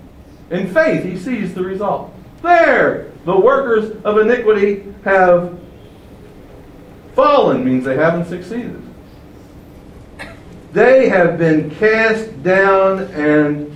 in 0.51 0.73
faith. 0.73 1.05
He 1.05 1.19
sees 1.19 1.55
the 1.55 1.63
result. 1.63 2.15
There, 2.43 3.11
the 3.25 3.39
workers 3.39 4.03
of 4.05 4.19
iniquity 4.19 4.95
have 5.05 5.59
fallen, 7.15 7.65
means 7.65 7.85
they 7.85 7.97
haven't 7.97 8.27
succeeded. 8.27 8.83
They 10.73 11.09
have 11.09 11.39
been 11.39 11.71
cast 11.77 12.43
down 12.43 13.01
and 13.13 13.68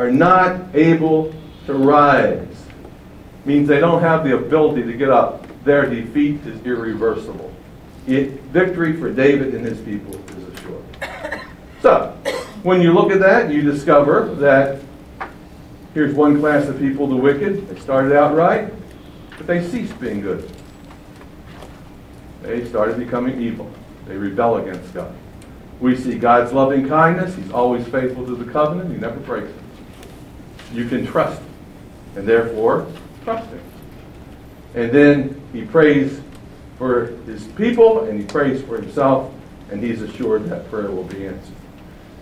are 0.00 0.10
not 0.10 0.74
able 0.74 1.30
to 1.66 1.74
rise. 1.74 2.46
Means 3.44 3.68
they 3.68 3.80
don't 3.80 4.00
have 4.00 4.24
the 4.24 4.34
ability 4.34 4.82
to 4.84 4.94
get 4.94 5.10
up. 5.10 5.46
Their 5.62 5.84
defeat 5.84 6.40
is 6.46 6.64
irreversible. 6.64 7.52
It, 8.06 8.40
victory 8.44 8.96
for 8.96 9.12
David 9.12 9.54
and 9.54 9.62
his 9.64 9.78
people 9.80 10.14
is 10.30 10.54
assured. 10.54 10.84
So, 11.82 12.14
when 12.62 12.82
you 12.82 12.92
look 12.92 13.10
at 13.10 13.20
that, 13.20 13.50
you 13.50 13.62
discover 13.62 14.34
that 14.34 14.82
here's 15.94 16.14
one 16.14 16.38
class 16.38 16.68
of 16.68 16.78
people, 16.78 17.06
the 17.06 17.16
wicked. 17.16 17.68
They 17.68 17.80
started 17.80 18.14
out 18.14 18.34
right, 18.34 18.70
but 19.38 19.46
they 19.46 19.66
ceased 19.66 19.98
being 19.98 20.20
good. 20.20 20.50
They 22.42 22.66
started 22.66 22.98
becoming 22.98 23.40
evil. 23.40 23.70
They 24.06 24.16
rebel 24.18 24.58
against 24.58 24.92
God. 24.92 25.14
We 25.80 25.96
see 25.96 26.18
God's 26.18 26.52
loving 26.52 26.86
kindness. 26.86 27.34
He's 27.34 27.50
always 27.50 27.86
faithful 27.88 28.26
to 28.26 28.36
the 28.36 28.50
covenant. 28.52 28.92
He 28.92 28.98
never 28.98 29.18
breaks 29.20 29.48
it. 29.48 29.69
You 30.72 30.88
can 30.88 31.06
trust 31.06 31.40
him. 31.40 31.48
And 32.16 32.28
therefore, 32.28 32.86
trust 33.24 33.48
him. 33.50 33.62
And 34.74 34.90
then 34.92 35.40
he 35.52 35.62
prays 35.62 36.20
for 36.78 37.06
his 37.26 37.44
people 37.48 38.04
and 38.04 38.18
he 38.18 38.24
prays 38.24 38.62
for 38.62 38.80
himself, 38.80 39.32
and 39.70 39.82
he's 39.82 40.00
assured 40.02 40.46
that 40.46 40.70
prayer 40.70 40.90
will 40.90 41.04
be 41.04 41.26
answered. 41.26 41.54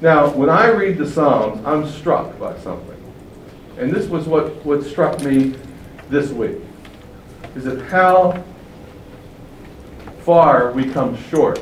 Now, 0.00 0.28
when 0.30 0.48
I 0.48 0.68
read 0.68 0.98
the 0.98 1.08
Psalms, 1.08 1.64
I'm 1.66 1.88
struck 1.88 2.38
by 2.38 2.58
something. 2.58 2.96
And 3.78 3.92
this 3.92 4.08
was 4.08 4.26
what, 4.26 4.64
what 4.64 4.84
struck 4.84 5.22
me 5.22 5.54
this 6.08 6.30
week 6.30 6.58
is 7.54 7.64
that 7.64 7.80
how 7.82 8.42
far 10.20 10.72
we 10.72 10.84
come 10.90 11.16
short 11.24 11.60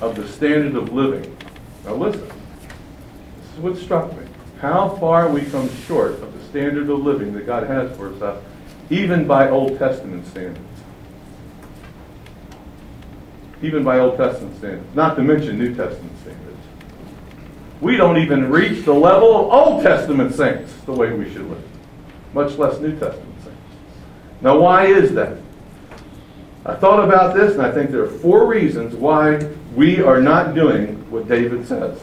of 0.00 0.16
the 0.16 0.26
standard 0.28 0.74
of 0.74 0.92
living. 0.92 1.36
Now 1.84 1.94
listen, 1.94 2.26
this 2.26 3.52
is 3.54 3.58
what 3.60 3.76
struck 3.76 4.16
me. 4.16 4.23
How 4.64 4.88
far 4.98 5.28
we 5.28 5.42
come 5.42 5.68
short 5.86 6.12
of 6.22 6.32
the 6.32 6.42
standard 6.48 6.88
of 6.88 7.00
living 7.00 7.34
that 7.34 7.44
God 7.44 7.66
has 7.66 7.94
for 7.98 8.14
us, 8.14 8.22
uh, 8.22 8.40
even 8.88 9.26
by 9.26 9.50
Old 9.50 9.78
Testament 9.78 10.26
standards. 10.28 10.58
Even 13.60 13.84
by 13.84 13.98
Old 13.98 14.16
Testament 14.16 14.56
standards, 14.56 14.94
not 14.94 15.16
to 15.16 15.22
mention 15.22 15.58
New 15.58 15.74
Testament 15.74 16.18
standards. 16.22 16.56
We 17.82 17.98
don't 17.98 18.16
even 18.16 18.48
reach 18.48 18.86
the 18.86 18.94
level 18.94 19.36
of 19.36 19.52
Old 19.52 19.82
Testament 19.82 20.34
saints 20.34 20.72
the 20.86 20.92
way 20.92 21.12
we 21.12 21.30
should 21.30 21.46
live, 21.46 21.62
much 22.32 22.56
less 22.56 22.80
New 22.80 22.92
Testament 22.92 23.34
saints. 23.44 23.58
Now, 24.40 24.58
why 24.58 24.86
is 24.86 25.12
that? 25.12 25.36
I 26.64 26.74
thought 26.74 27.04
about 27.04 27.34
this, 27.34 27.52
and 27.52 27.60
I 27.60 27.70
think 27.70 27.90
there 27.90 28.04
are 28.04 28.10
four 28.10 28.46
reasons 28.46 28.94
why 28.94 29.46
we 29.76 30.00
are 30.00 30.22
not 30.22 30.54
doing 30.54 31.10
what 31.10 31.28
David 31.28 31.68
says 31.68 32.00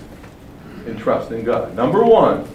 in 0.85 0.97
trusting 0.97 1.43
God. 1.43 1.75
Number 1.75 2.03
one, 2.03 2.47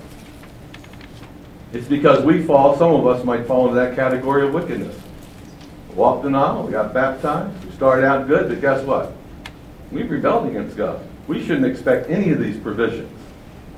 it's 1.73 1.87
because 1.87 2.25
we 2.25 2.43
fall, 2.43 2.77
some 2.77 2.93
of 2.93 3.07
us 3.07 3.25
might 3.25 3.47
fall 3.47 3.69
into 3.69 3.75
that 3.77 3.97
category 3.97 4.47
of 4.47 4.55
wickedness. 4.55 4.97
Walked 5.95 6.25
the 6.25 6.31
aisle, 6.31 6.65
we 6.65 6.73
got 6.73 6.93
baptized, 6.93 7.65
we 7.65 7.71
started 7.73 8.07
out 8.07 8.29
good, 8.29 8.49
but 8.49 8.61
guess 8.61 8.83
what? 8.85 9.13
We 9.91 10.03
rebelled 10.03 10.49
against 10.49 10.77
God. 10.77 11.01
We 11.27 11.41
shouldn't 11.45 11.67
expect 11.67 12.11
any 12.11 12.31
of 12.31 12.39
these 12.39 12.59
provisions. 12.59 13.11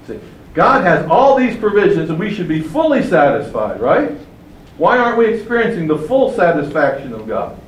See, 0.06 0.18
God 0.54 0.84
has 0.84 1.06
all 1.08 1.36
these 1.36 1.56
provisions 1.56 2.10
and 2.10 2.18
we 2.18 2.34
should 2.34 2.48
be 2.48 2.60
fully 2.60 3.02
satisfied, 3.02 3.80
right? 3.80 4.12
Why 4.76 4.98
aren't 4.98 5.18
we 5.18 5.26
experiencing 5.26 5.86
the 5.86 5.98
full 5.98 6.32
satisfaction 6.32 7.12
of 7.12 7.26
God, 7.26 7.58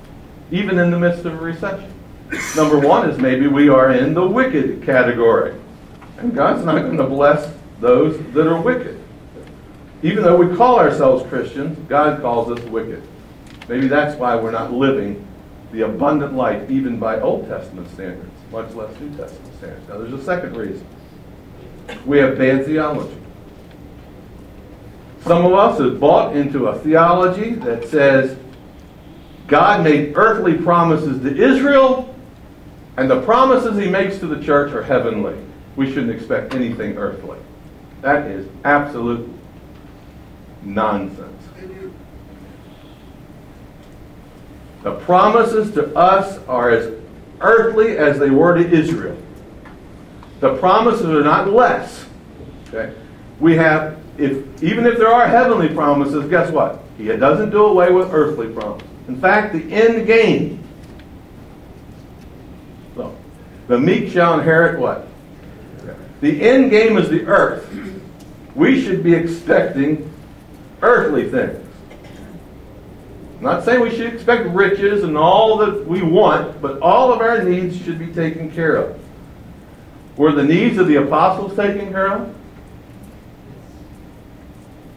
even 0.50 0.78
in 0.78 0.90
the 0.90 0.98
midst 0.98 1.24
of 1.24 1.34
a 1.34 1.36
recession? 1.36 1.92
Number 2.56 2.78
one 2.78 3.10
is 3.10 3.18
maybe 3.18 3.48
we 3.48 3.68
are 3.68 3.92
in 3.92 4.14
the 4.14 4.26
wicked 4.26 4.84
category. 4.84 5.54
And 6.20 6.35
God's 6.35 6.64
not 6.64 6.83
going 6.83 6.98
to 6.98 7.06
bless 7.06 7.52
those 7.80 8.18
that 8.35 8.46
are 8.46 8.61
wicked. 8.61 9.00
Even 10.02 10.22
though 10.22 10.37
we 10.37 10.54
call 10.56 10.78
ourselves 10.78 11.26
Christians, 11.28 11.78
God 11.88 12.20
calls 12.20 12.50
us 12.50 12.64
wicked. 12.68 13.02
Maybe 13.68 13.88
that's 13.88 14.16
why 14.16 14.37
we're 14.37 14.50
not 14.50 14.72
living 14.72 15.26
the 15.72 15.83
abundant 15.83 16.35
life 16.35 16.70
even 16.70 16.98
by 16.98 17.20
Old 17.20 17.48
Testament 17.48 17.90
standards, 17.92 18.30
much 18.50 18.72
less 18.74 18.98
New 19.00 19.16
Testament 19.16 19.54
standards. 19.56 19.88
Now, 19.88 19.98
there's 19.98 20.12
a 20.12 20.24
second 20.24 20.56
reason. 20.56 20.87
We 22.04 22.18
have 22.18 22.37
bad 22.37 22.66
theology. 22.66 23.16
Some 25.22 25.44
of 25.44 25.52
us 25.52 25.78
have 25.78 26.00
bought 26.00 26.37
into 26.37 26.66
a 26.68 26.78
theology 26.78 27.54
that 27.54 27.88
says 27.88 28.38
God 29.46 29.85
made 29.85 30.16
earthly 30.16 30.54
promises 30.54 31.20
to 31.22 31.37
Israel, 31.37 32.14
and 32.96 33.11
the 33.11 33.20
promises 33.22 33.78
he 33.78 33.88
makes 33.88 34.18
to 34.18 34.26
the 34.26 34.42
church 34.42 34.72
are 34.72 34.83
heavenly. 34.83 35.37
We 35.76 35.87
shouldn't 35.87 36.11
expect 36.11 36.54
anything 36.54 36.96
earthly. 36.96 37.38
That 38.02 38.26
is 38.26 38.46
absolute 38.64 39.28
nonsense. 40.62 41.30
The 44.83 44.92
promises 44.92 45.72
to 45.74 45.94
us 45.94 46.38
are 46.46 46.70
as 46.70 46.94
earthly 47.40 47.98
as 47.98 48.18
they 48.18 48.30
were 48.30 48.54
to 48.54 48.70
Israel. 48.70 49.16
The 50.40 50.56
promises 50.56 51.06
are 51.06 51.22
not 51.22 51.50
less. 51.50 52.06
Okay? 52.68 52.94
We 53.40 53.56
have, 53.56 53.98
if 54.16 54.62
even 54.62 54.87
if 54.87 54.96
there 54.96 55.09
are 55.09 55.26
heavenly 55.26 55.68
promises, 55.68 56.28
guess 56.30 56.50
what? 56.50 56.83
He 56.96 57.06
doesn't 57.09 57.50
do 57.50 57.64
away 57.66 57.90
with 57.90 58.12
earthly 58.12 58.48
promises. 58.48 58.88
In 59.09 59.20
fact, 59.20 59.52
the 59.52 59.72
end 59.72 60.06
game. 60.06 60.62
So, 62.94 63.14
the 63.68 63.78
meek 63.78 64.11
shall 64.11 64.38
inherit 64.38 64.78
what? 64.78 65.06
The 66.20 66.42
end 66.42 66.70
game 66.70 66.98
is 66.98 67.09
the 67.09 67.26
earth. 67.26 67.68
We 68.54 68.83
should 68.83 69.02
be 69.02 69.14
expecting 69.14 70.12
earthly 70.83 71.30
things. 71.30 71.66
I'm 73.38 73.44
not 73.44 73.64
saying 73.64 73.80
we 73.80 73.90
should 73.90 74.12
expect 74.12 74.48
riches 74.48 75.02
and 75.02 75.16
all 75.16 75.56
that 75.59 75.87
we 75.87 76.02
want, 76.02 76.61
but 76.61 76.78
all 76.83 77.11
of 77.11 77.20
our 77.20 77.42
needs 77.42 77.83
should 77.83 77.98
be 77.98 78.09
taken 78.09 78.50
care 78.50 78.76
of. 78.76 79.00
Were 80.16 80.33
the 80.33 80.44
needs 80.44 80.76
of 80.76 80.88
the 80.88 80.96
apostles 80.96 81.56
taken 81.56 81.90
care 81.90 82.12
of? 82.12 82.37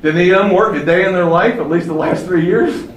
Did 0.02 0.18
any 0.18 0.32
of 0.32 0.40
them 0.40 0.52
work 0.52 0.76
a 0.76 0.84
day 0.84 1.06
in 1.06 1.14
their 1.14 1.24
life, 1.24 1.56
at 1.56 1.70
least 1.70 1.88
the 1.88 1.94
last 1.94 2.26
three 2.26 2.46
years? 2.46 2.90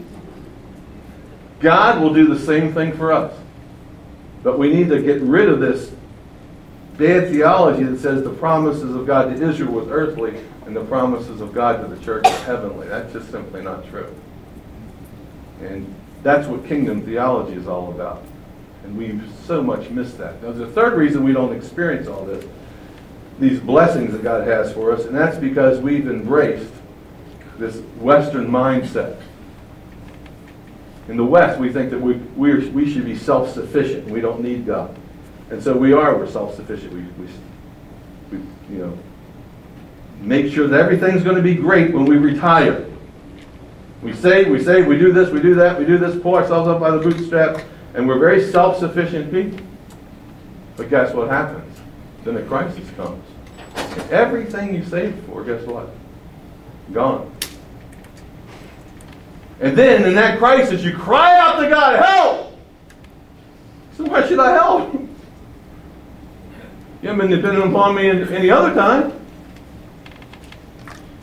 God 1.61 2.03
will 2.03 2.13
do 2.13 2.27
the 2.27 2.41
same 2.41 2.75
thing 2.75 2.93
for 2.97 3.13
us. 3.13 3.33
But 4.43 4.59
we 4.59 4.73
need 4.73 4.89
to 4.89 5.01
get 5.01 5.21
rid 5.21 5.49
of 5.49 5.61
this 5.61 5.93
bad 6.97 7.29
theology 7.31 7.85
that 7.85 8.01
says 8.01 8.23
the 8.23 8.31
promises 8.31 8.95
of 8.95 9.07
God 9.07 9.37
to 9.37 9.49
Israel 9.49 9.73
was 9.73 9.89
earthly 9.89 10.41
and 10.65 10.75
the 10.75 10.85
promises 10.85 11.41
of 11.41 11.53
God 11.53 11.81
to 11.83 11.95
the 11.95 12.03
church 12.03 12.27
are 12.27 12.45
heavenly. 12.45 12.89
That's 12.89 13.13
just 13.13 13.31
simply 13.31 13.63
not 13.63 13.89
true. 13.89 14.13
And 15.61 15.95
that's 16.23 16.47
what 16.49 16.67
kingdom 16.67 17.03
theology 17.03 17.55
is 17.55 17.69
all 17.69 17.91
about. 17.91 18.23
And 18.85 18.97
we've 18.97 19.23
so 19.47 19.63
much 19.63 19.91
missed 19.91 20.19
that. 20.19 20.43
Now, 20.43 20.53
the 20.53 20.67
third 20.67 20.95
reason 20.95 21.25
we 21.25 21.33
don't 21.33 21.55
experience 21.55 22.09
all 22.09 22.25
this, 22.25 22.45
these 23.39 23.61
blessings 23.61 24.13
that 24.13 24.23
God 24.23 24.47
has 24.47 24.73
for 24.73 24.93
us, 24.93 25.05
and 25.05 25.15
that's 25.15 25.37
because 25.37 25.79
we've 25.81 26.09
embraced 26.09 26.73
this 27.59 27.77
Western 27.99 28.49
mindset. 28.49 29.21
In 31.09 31.17
the 31.17 31.25
West, 31.25 31.61
we 31.61 31.73
think 31.73 31.91
that 31.91 32.01
we, 32.01 32.15
we, 32.15 32.69
we 32.71 32.93
should 32.93 33.05
be 33.05 33.17
self 33.17 33.53
sufficient. 33.53 34.09
We 34.09 34.21
don't 34.21 34.41
need 34.41 34.67
God. 34.67 34.97
And 35.51 35.63
so 35.63 35.77
we 35.77 35.93
are, 35.93 36.17
we're 36.17 36.31
self 36.31 36.57
sufficient. 36.57 36.93
We, 36.93 37.01
we, 37.01 37.29
we, 38.33 38.39
you 38.75 38.79
know, 38.79 38.99
make 40.21 40.53
sure 40.53 40.67
that 40.67 40.81
everything's 40.81 41.23
going 41.23 41.37
to 41.37 41.43
be 41.43 41.55
great 41.55 41.95
when 41.95 42.05
we 42.05 42.17
retire. 42.17 42.87
We 44.03 44.13
say, 44.13 44.45
we 44.45 44.63
say, 44.63 44.83
we 44.83 44.99
do 44.99 45.13
this, 45.13 45.31
we 45.31 45.41
do 45.41 45.55
that, 45.55 45.79
we 45.79 45.85
do 45.85 45.99
this, 45.99 46.21
pull 46.21 46.35
ourselves 46.35 46.69
up 46.69 46.81
by 46.81 46.91
the 46.91 46.99
bootstraps, 46.99 47.63
and 47.95 48.07
we're 48.07 48.19
very 48.19 48.51
self 48.51 48.79
sufficient 48.79 49.31
people. 49.31 49.65
But 50.77 50.91
guess 50.91 51.15
what 51.15 51.29
happens? 51.29 51.79
Then 52.25 52.37
a 52.37 52.43
crisis 52.43 52.89
comes. 52.97 53.25
Everything 54.11 54.75
you 54.75 54.85
saved 54.85 55.25
for, 55.27 55.43
guess 55.45 55.63
what? 55.63 55.89
Gone. 56.93 57.33
And 59.61 59.77
then 59.77 60.05
in 60.05 60.15
that 60.17 60.39
crisis, 60.39 60.83
you 60.83 60.93
cry 60.93 61.39
out 61.39 61.61
to 61.61 61.69
God, 61.69 62.05
help! 62.05 62.59
So 63.97 64.05
why 64.05 64.27
should 64.29 64.39
I 64.39 64.53
help? 64.53 65.01
You 67.03 67.11
haven't 67.11 67.29
been 67.29 67.39
dependent 67.39 67.71
upon 67.71 67.95
me 67.95 68.09
any 68.09 68.51
other 68.51 68.75
time. 68.75 69.13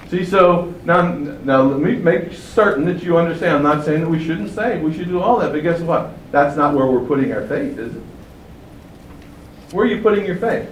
See, 0.09 0.23
so 0.23 0.73
now, 0.85 1.11
now 1.11 1.63
let 1.63 1.79
me 1.79 1.95
make 1.95 2.33
certain 2.33 2.85
that 2.85 3.01
you 3.01 3.17
understand. 3.17 3.55
I'm 3.55 3.63
not 3.63 3.83
saying 3.83 4.01
that 4.01 4.09
we 4.09 4.23
shouldn't 4.23 4.51
say 4.51 4.79
we 4.79 4.93
should 4.93 5.07
do 5.07 5.19
all 5.19 5.39
that, 5.39 5.51
but 5.51 5.63
guess 5.63 5.81
what? 5.81 6.11
That's 6.31 6.55
not 6.55 6.75
where 6.75 6.85
we're 6.85 7.05
putting 7.05 7.33
our 7.33 7.47
faith, 7.47 7.79
is 7.79 7.95
it? 7.95 8.01
Where 9.71 9.87
are 9.87 9.89
you 9.89 10.03
putting 10.03 10.23
your 10.23 10.35
faith? 10.37 10.69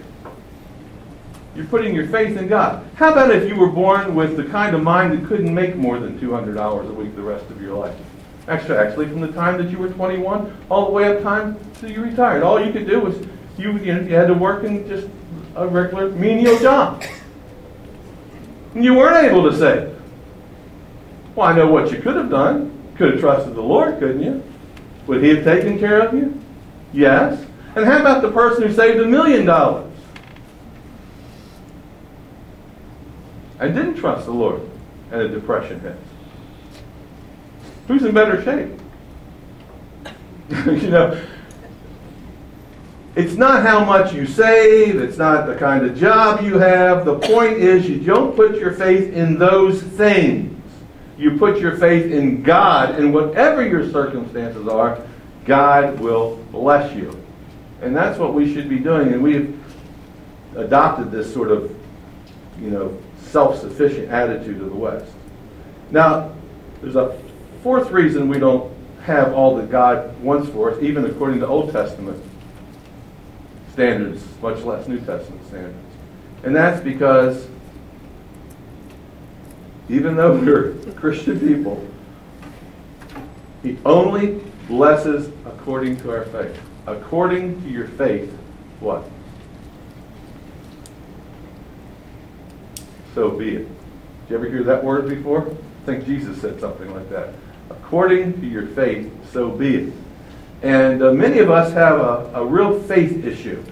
You're 1.56 1.66
putting 1.66 1.96
your 1.96 2.08
faith 2.08 2.38
in 2.38 2.48
God. 2.48 2.86
How 2.96 3.12
about 3.12 3.32
if 3.32 3.50
you 3.50 3.56
were 3.56 3.72
born 3.72 4.14
with 4.14 4.38
the 4.38 4.44
kind 4.44 4.76
of 4.76 4.84
mind 4.84 5.14
that 5.14 5.28
couldn't 5.28 5.54
make 5.54 5.76
more 5.76 6.00
than 6.00 6.20
$200 6.20 6.90
a 6.90 6.94
week 6.94 7.16
the 7.16 7.22
rest 7.22 7.50
of 7.50 7.60
your 7.62 7.76
life? 7.76 7.96
Actually, 8.48 8.78
actually, 8.78 9.08
from 9.08 9.22
the 9.22 9.32
time 9.32 9.58
that 9.58 9.72
you 9.72 9.80
were 9.80 9.90
21 9.90 10.56
all 10.70 10.86
the 10.86 10.92
way 10.92 11.08
up 11.08 11.24
time 11.24 11.58
till 11.80 11.92
you 11.92 12.02
retired, 12.02 12.44
all 12.44 12.64
you 12.64 12.72
could 12.72 12.88
do 12.88 13.00
was 13.00 13.18
you, 13.62 13.78
you, 13.80 14.15
had 14.15 14.28
to 14.28 14.34
work 14.34 14.63
in 14.63 14.88
just 14.88 15.08
a 15.56 15.67
regular 15.67 16.10
menial 16.10 16.58
job. 16.60 17.04
And 18.74 18.84
you 18.84 18.93
weren't 18.95 19.26
able 19.26 19.50
to 19.50 19.58
say, 19.58 19.93
Well, 21.36 21.47
I 21.47 21.56
know 21.56 21.67
what 21.67 21.91
you 21.91 22.02
could 22.02 22.15
have 22.15 22.30
done. 22.30 22.78
Could 22.95 23.13
have 23.13 23.19
trusted 23.19 23.56
the 23.56 23.62
Lord, 23.62 24.00
couldn't 24.00 24.21
you? 24.21 24.43
Would 25.08 25.24
He 25.24 25.30
have 25.36 25.43
taken 25.43 25.80
care 25.80 26.08
of 26.08 26.13
you? 26.13 26.41
Yes. 26.93 27.45
And 27.76 27.86
how 27.86 28.00
about 28.00 28.21
the 28.21 28.32
person 28.32 28.63
who 28.63 28.74
saved 28.74 29.00
a 29.00 29.06
million 29.06 29.45
dollars 29.45 29.91
and 33.62 33.76
didn't 33.76 33.95
trust 33.95 34.26
the 34.26 34.32
Lord 34.32 34.62
and 35.12 35.21
a 35.21 35.28
depression 35.30 35.80
hit. 35.82 35.95
Who's 37.88 38.04
in 38.04 38.13
better 38.13 38.41
shape? 38.43 38.80
you 40.82 40.89
know, 40.89 41.21
it's 43.15 43.36
not 43.36 43.63
how 43.63 43.84
much 43.84 44.13
you 44.13 44.26
save, 44.26 45.02
it's 45.02 45.17
not 45.17 45.45
the 45.45 45.56
kind 45.56 45.86
of 45.86 45.97
job 45.97 46.43
you 46.43 46.58
have. 46.58 47.04
The 47.04 47.19
point 47.19 47.58
is, 47.58 47.89
you 47.89 48.00
don't 48.00 48.36
put 48.36 48.56
your 48.56 48.71
faith 48.71 49.13
in 49.13 49.38
those 49.38 49.84
things. 49.84 50.58
You 51.17 51.38
put 51.38 51.60
your 51.60 51.76
faith 51.78 52.12
in 52.12 52.41
God, 52.41 52.95
and 52.95 53.13
whatever 53.13 53.67
your 53.67 53.91
circumstances 53.91 54.65
are, 54.67 55.06
God 55.45 56.00
will 56.00 56.38
bless 56.52 56.95
you. 56.95 57.21
And 57.82 57.95
that's 57.95 58.17
what 58.17 58.34
we 58.34 58.54
should 58.54 58.69
be 58.69 58.80
doing. 58.80 59.12
And 59.12 59.21
we've 59.21 59.60
adopted 60.56 61.12
this 61.12 61.32
sort 61.32 61.52
of, 61.52 61.76
you 62.62 62.69
know, 62.69 62.97
self 63.24 63.60
sufficient 63.60 64.10
attitude 64.10 64.62
of 64.62 64.69
the 64.69 64.76
West. 64.76 65.12
Now, 65.91 66.34
There's 66.82 66.95
a 66.95 67.19
fourth 67.62 67.91
reason 67.91 68.30
we 68.30 68.39
don't 68.39 68.71
have 69.04 69.34
all 69.34 69.58
that 69.58 69.69
God 69.69 70.19
wants 70.21 70.50
for 70.50 70.71
us, 70.71 70.82
even 70.82 71.06
according 71.06 71.39
to 71.41 71.47
Old 71.47 71.71
Testament 71.71 72.24
standards, 73.73 74.23
much 74.41 74.62
less 74.63 74.88
New 74.88 74.99
Testament 74.99 75.45
standards. 75.47 75.77
And 76.43 76.55
that's 76.55 76.81
because 76.81 77.47
even 79.89 80.15
though 80.15 80.36
we're 80.45 80.73
Christian 80.95 81.39
people, 81.39 81.86
He 83.63 83.77
only 83.86 84.41
blesses 84.67 85.31
according 85.45 85.97
to 85.97 86.12
our 86.12 86.25
faith. 86.25 86.60
According 86.88 87.62
to 87.63 87.69
your 87.69 87.88
faith, 87.88 88.31
what? 88.79 89.03
So 93.13 93.29
be 93.31 93.55
it. 93.55 93.67
Did 93.67 94.29
you 94.29 94.36
ever 94.38 94.49
hear 94.49 94.63
that 94.63 94.84
word 94.84 95.10
before? 95.10 95.47
I 95.49 95.86
think 95.86 96.05
Jesus 96.05 96.39
said 96.39 96.60
something 96.60 96.93
like 96.93 97.10
that. 97.10 97.34
According 97.69 98.39
to 98.41 98.47
your 98.47 98.67
faith, 98.67 99.12
so 99.31 99.49
be 99.49 99.75
it. 99.75 99.93
And 100.62 101.02
uh, 101.02 101.12
many 101.12 101.39
of 101.39 101.50
us 101.50 101.74
have 101.74 102.00
a, 102.00 102.32
a 102.36 102.45
real 102.45 102.80
faith 102.84 103.26
issue. 103.26 103.63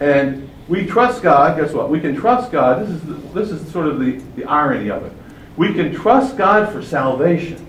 And 0.00 0.50
we 0.68 0.86
trust 0.86 1.22
God. 1.22 1.58
Guess 1.58 1.72
what? 1.72 1.90
We 1.90 2.00
can 2.00 2.16
trust 2.16 2.50
God. 2.50 2.82
This 2.82 2.90
is, 2.90 3.02
the, 3.02 3.14
this 3.14 3.50
is 3.50 3.72
sort 3.72 3.86
of 3.86 4.00
the, 4.00 4.12
the 4.36 4.44
irony 4.44 4.90
of 4.90 5.04
it. 5.04 5.12
We 5.56 5.74
can 5.74 5.94
trust 5.94 6.36
God 6.36 6.72
for 6.72 6.82
salvation. 6.82 7.66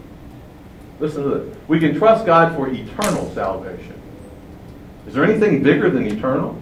Listen 0.99 1.23
to 1.23 1.29
this. 1.29 1.57
We 1.67 1.79
can 1.79 1.95
trust 1.97 2.25
God 2.25 2.55
for 2.55 2.69
eternal 2.69 3.29
salvation. 3.33 3.99
Is 5.07 5.13
there 5.13 5.23
anything 5.23 5.63
bigger 5.63 5.89
than 5.89 6.05
eternal? 6.05 6.59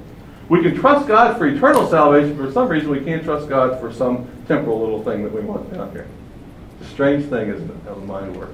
We 0.47 0.63
can 0.63 0.75
trust 0.75 1.07
God 1.07 1.37
for 1.37 1.45
eternal 1.45 1.87
salvation. 1.87 2.35
For 2.37 2.51
some 2.51 2.67
reason, 2.67 2.89
we 2.89 3.01
can't 3.01 3.23
trust 3.23 3.49
God 3.49 3.79
for 3.79 3.93
some 3.93 4.27
temporal 4.47 4.79
little 4.79 5.03
thing 5.03 5.23
that 5.23 5.31
we 5.31 5.41
want 5.41 5.71
down 5.73 5.91
here. 5.91 6.07
It's 6.79 6.89
a 6.89 6.93
strange 6.93 7.25
thing, 7.25 7.49
isn't 7.49 7.69
it, 7.69 7.77
how 7.85 7.95
the 7.95 8.01
mind 8.01 8.35
works. 8.35 8.53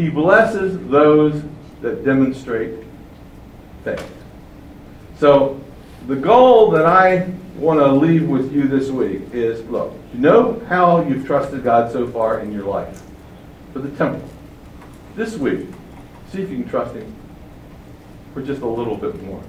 He 0.00 0.08
blesses 0.08 0.78
those 0.88 1.42
that 1.82 2.06
demonstrate 2.06 2.86
faith. 3.84 4.10
So, 5.18 5.60
the 6.06 6.16
goal 6.16 6.70
that 6.70 6.86
I 6.86 7.30
want 7.56 7.80
to 7.80 7.92
leave 7.92 8.26
with 8.26 8.50
you 8.50 8.66
this 8.66 8.88
week 8.88 9.20
is 9.34 9.62
look, 9.68 9.92
you 10.14 10.20
know 10.20 10.58
how 10.70 11.02
you've 11.02 11.26
trusted 11.26 11.62
God 11.62 11.92
so 11.92 12.06
far 12.10 12.40
in 12.40 12.50
your 12.50 12.64
life 12.64 13.02
for 13.74 13.80
the 13.80 13.94
temple. 13.98 14.26
This 15.16 15.36
week, 15.36 15.68
see 16.32 16.40
if 16.40 16.48
you 16.48 16.62
can 16.62 16.70
trust 16.70 16.94
Him 16.94 17.14
for 18.32 18.40
just 18.40 18.62
a 18.62 18.66
little 18.66 18.96
bit 18.96 19.22
more. 19.24 19.44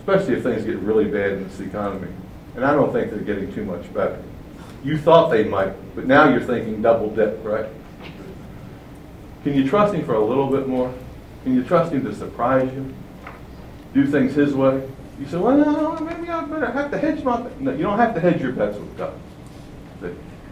Especially 0.00 0.34
if 0.34 0.42
things 0.42 0.66
get 0.66 0.76
really 0.80 1.06
bad 1.06 1.32
in 1.32 1.44
this 1.44 1.60
economy. 1.60 2.12
And 2.56 2.66
I 2.66 2.74
don't 2.74 2.92
think 2.92 3.10
they're 3.10 3.20
getting 3.20 3.54
too 3.54 3.64
much 3.64 3.90
better. 3.94 4.22
You 4.84 4.98
thought 4.98 5.30
they 5.30 5.44
might, 5.44 5.72
but 5.96 6.04
now 6.04 6.28
you're 6.28 6.42
thinking 6.42 6.82
double 6.82 7.08
dip, 7.08 7.42
right? 7.42 7.64
Can 9.42 9.54
you 9.54 9.68
trust 9.68 9.94
Him 9.94 10.04
for 10.04 10.14
a 10.14 10.24
little 10.24 10.48
bit 10.48 10.68
more? 10.68 10.92
Can 11.44 11.54
you 11.54 11.64
trust 11.64 11.92
Him 11.92 12.04
to 12.04 12.14
surprise 12.14 12.72
you? 12.72 12.94
Do 13.94 14.06
things 14.06 14.34
His 14.34 14.54
way? 14.54 14.88
You 15.18 15.26
say, 15.26 15.36
well, 15.36 15.56
no, 15.56 15.98
maybe 16.00 16.28
I 16.28 16.44
better 16.44 16.70
have 16.70 16.90
to 16.90 16.98
hedge 16.98 17.22
my 17.22 17.40
bet. 17.40 17.60
No, 17.60 17.72
you 17.72 17.82
don't 17.82 17.98
have 17.98 18.14
to 18.14 18.20
hedge 18.20 18.40
your 18.40 18.52
bets 18.52 18.78
with 18.78 18.96
God. 18.96 19.14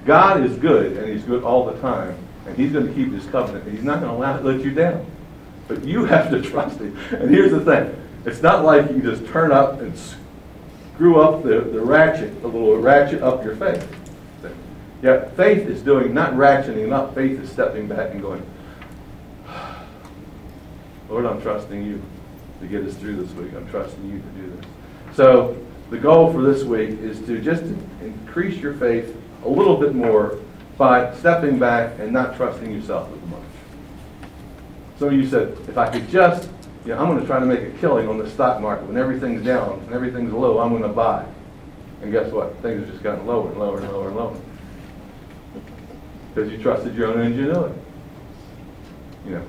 God 0.04 0.44
is 0.44 0.56
good, 0.56 0.96
and 0.96 1.08
He's 1.08 1.24
good 1.24 1.42
all 1.42 1.66
the 1.66 1.78
time, 1.80 2.16
and 2.46 2.56
He's 2.56 2.72
going 2.72 2.86
to 2.86 2.94
keep 2.94 3.12
His 3.12 3.26
covenant, 3.26 3.64
and 3.64 3.74
He's 3.74 3.84
not 3.84 4.00
going 4.00 4.18
to 4.20 4.42
let 4.42 4.64
you 4.64 4.72
down. 4.72 5.04
But 5.66 5.84
you 5.84 6.04
have 6.04 6.30
to 6.30 6.40
trust 6.50 6.80
Him. 6.80 6.96
And 7.10 7.30
here's 7.30 7.52
the 7.52 7.60
thing 7.60 7.94
it's 8.24 8.42
not 8.42 8.64
like 8.64 8.90
you 8.90 9.00
just 9.00 9.26
turn 9.26 9.52
up 9.52 9.80
and 9.80 9.94
screw 10.94 11.20
up 11.20 11.42
the, 11.42 11.60
the 11.60 11.80
ratchet, 11.80 12.42
the 12.42 12.48
little 12.48 12.76
ratchet 12.78 13.22
up 13.22 13.44
your 13.44 13.56
faith. 13.56 13.86
Yeah, 15.00 15.28
faith 15.30 15.68
is 15.68 15.80
doing 15.82 16.12
not 16.12 16.32
ratcheting 16.32 16.92
up, 16.92 17.14
faith 17.14 17.38
is 17.38 17.50
stepping 17.50 17.86
back 17.86 18.10
and 18.10 18.20
going, 18.20 18.44
Lord, 21.08 21.26
I'm 21.26 21.40
trusting 21.40 21.84
you 21.84 22.02
to 22.60 22.66
get 22.66 22.84
us 22.84 22.94
through 22.94 23.16
this 23.16 23.32
week. 23.34 23.54
I'm 23.54 23.68
trusting 23.70 24.04
you 24.10 24.18
to 24.18 24.28
do 24.28 24.56
this. 24.56 25.16
So 25.16 25.56
the 25.90 25.98
goal 25.98 26.32
for 26.32 26.42
this 26.42 26.64
week 26.64 26.90
is 27.00 27.20
to 27.22 27.40
just 27.40 27.62
increase 28.02 28.60
your 28.60 28.74
faith 28.74 29.16
a 29.44 29.48
little 29.48 29.76
bit 29.76 29.94
more 29.94 30.38
by 30.76 31.14
stepping 31.16 31.58
back 31.58 31.98
and 31.98 32.12
not 32.12 32.36
trusting 32.36 32.70
yourself 32.70 33.10
as 33.12 33.30
much. 33.30 33.42
Some 34.98 35.08
of 35.08 35.14
you 35.14 35.26
said, 35.26 35.56
if 35.68 35.78
I 35.78 35.90
could 35.90 36.08
just, 36.08 36.48
you 36.84 36.92
know, 36.92 36.98
I'm 36.98 37.06
going 37.06 37.20
to 37.20 37.26
try 37.26 37.40
to 37.40 37.46
make 37.46 37.60
a 37.60 37.70
killing 37.78 38.08
on 38.08 38.18
the 38.18 38.28
stock 38.30 38.60
market 38.60 38.86
when 38.86 38.96
everything's 38.96 39.44
down 39.44 39.80
and 39.86 39.94
everything's 39.94 40.32
low, 40.32 40.58
I'm 40.58 40.70
going 40.70 40.82
to 40.82 40.88
buy. 40.88 41.24
And 42.02 42.12
guess 42.12 42.30
what? 42.30 42.54
Things 42.62 42.80
have 42.80 42.90
just 42.90 43.02
gotten 43.02 43.26
lower 43.26 43.48
and 43.50 43.58
lower 43.58 43.78
and 43.78 43.92
lower 43.92 44.08
and 44.08 44.16
lower. 44.16 44.36
Because 46.34 46.52
you 46.52 46.58
trusted 46.58 46.94
your 46.94 47.08
own 47.08 47.20
ingenuity. 47.20 47.74
You 49.24 49.32
know, 49.32 49.44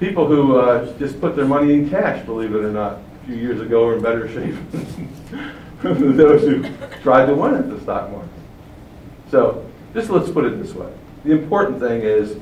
people 0.00 0.26
who 0.26 0.58
uh, 0.58 0.96
just 0.98 1.20
put 1.20 1.36
their 1.36 1.44
money 1.44 1.74
in 1.74 1.88
cash, 1.88 2.24
believe 2.26 2.54
it 2.54 2.64
or 2.64 2.72
not, 2.72 2.98
a 3.22 3.26
few 3.26 3.36
years 3.36 3.60
ago 3.60 3.86
are 3.86 3.96
in 3.96 4.02
better 4.02 4.28
shape 4.28 4.56
than 5.82 6.16
those 6.16 6.42
who 6.42 6.62
tried 7.02 7.26
to 7.26 7.34
win 7.34 7.54
at 7.54 7.70
the 7.70 7.80
stock 7.80 8.10
market. 8.10 8.28
So, 9.30 9.68
just 9.92 10.10
let's 10.10 10.30
put 10.30 10.44
it 10.44 10.62
this 10.62 10.74
way. 10.74 10.92
The 11.24 11.32
important 11.32 11.80
thing 11.80 12.02
is 12.02 12.36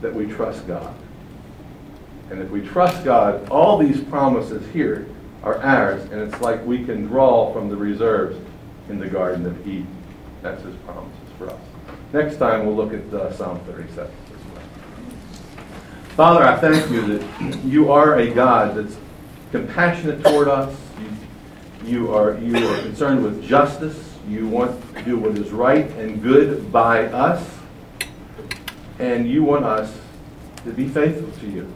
that 0.00 0.14
we 0.14 0.26
trust 0.26 0.66
God. 0.66 0.94
And 2.30 2.40
if 2.40 2.50
we 2.50 2.60
trust 2.60 3.04
God, 3.04 3.48
all 3.48 3.78
these 3.78 4.00
promises 4.02 4.66
here 4.72 5.06
are 5.42 5.58
ours, 5.58 6.02
and 6.10 6.20
it's 6.20 6.40
like 6.40 6.64
we 6.66 6.84
can 6.84 7.06
draw 7.06 7.52
from 7.52 7.68
the 7.68 7.76
reserves 7.76 8.38
in 8.88 8.98
the 8.98 9.08
Garden 9.08 9.46
of 9.46 9.66
Eden. 9.66 9.86
That's 10.42 10.62
his 10.62 10.74
promises 10.76 11.16
for 11.36 11.50
us. 11.50 11.60
Next 12.12 12.36
time, 12.36 12.66
we'll 12.66 12.76
look 12.76 12.92
at 12.92 13.12
uh, 13.12 13.32
Psalm 13.34 13.60
37. 13.60 14.10
Father, 16.18 16.42
I 16.42 16.56
thank 16.56 16.90
you 16.90 17.16
that 17.16 17.64
you 17.64 17.92
are 17.92 18.18
a 18.18 18.28
God 18.28 18.74
that's 18.74 18.96
compassionate 19.52 20.20
toward 20.24 20.48
us. 20.48 20.76
You, 21.84 21.88
you, 21.88 22.12
are, 22.12 22.36
you 22.38 22.56
are 22.56 22.82
concerned 22.82 23.22
with 23.22 23.40
justice. 23.44 24.16
You 24.28 24.48
want 24.48 24.96
to 24.96 25.02
do 25.02 25.16
what 25.16 25.38
is 25.38 25.52
right 25.52 25.88
and 25.92 26.20
good 26.20 26.72
by 26.72 27.04
us. 27.04 27.48
And 28.98 29.30
you 29.30 29.44
want 29.44 29.64
us 29.64 29.96
to 30.64 30.72
be 30.72 30.88
faithful 30.88 31.30
to 31.38 31.46
you, 31.46 31.72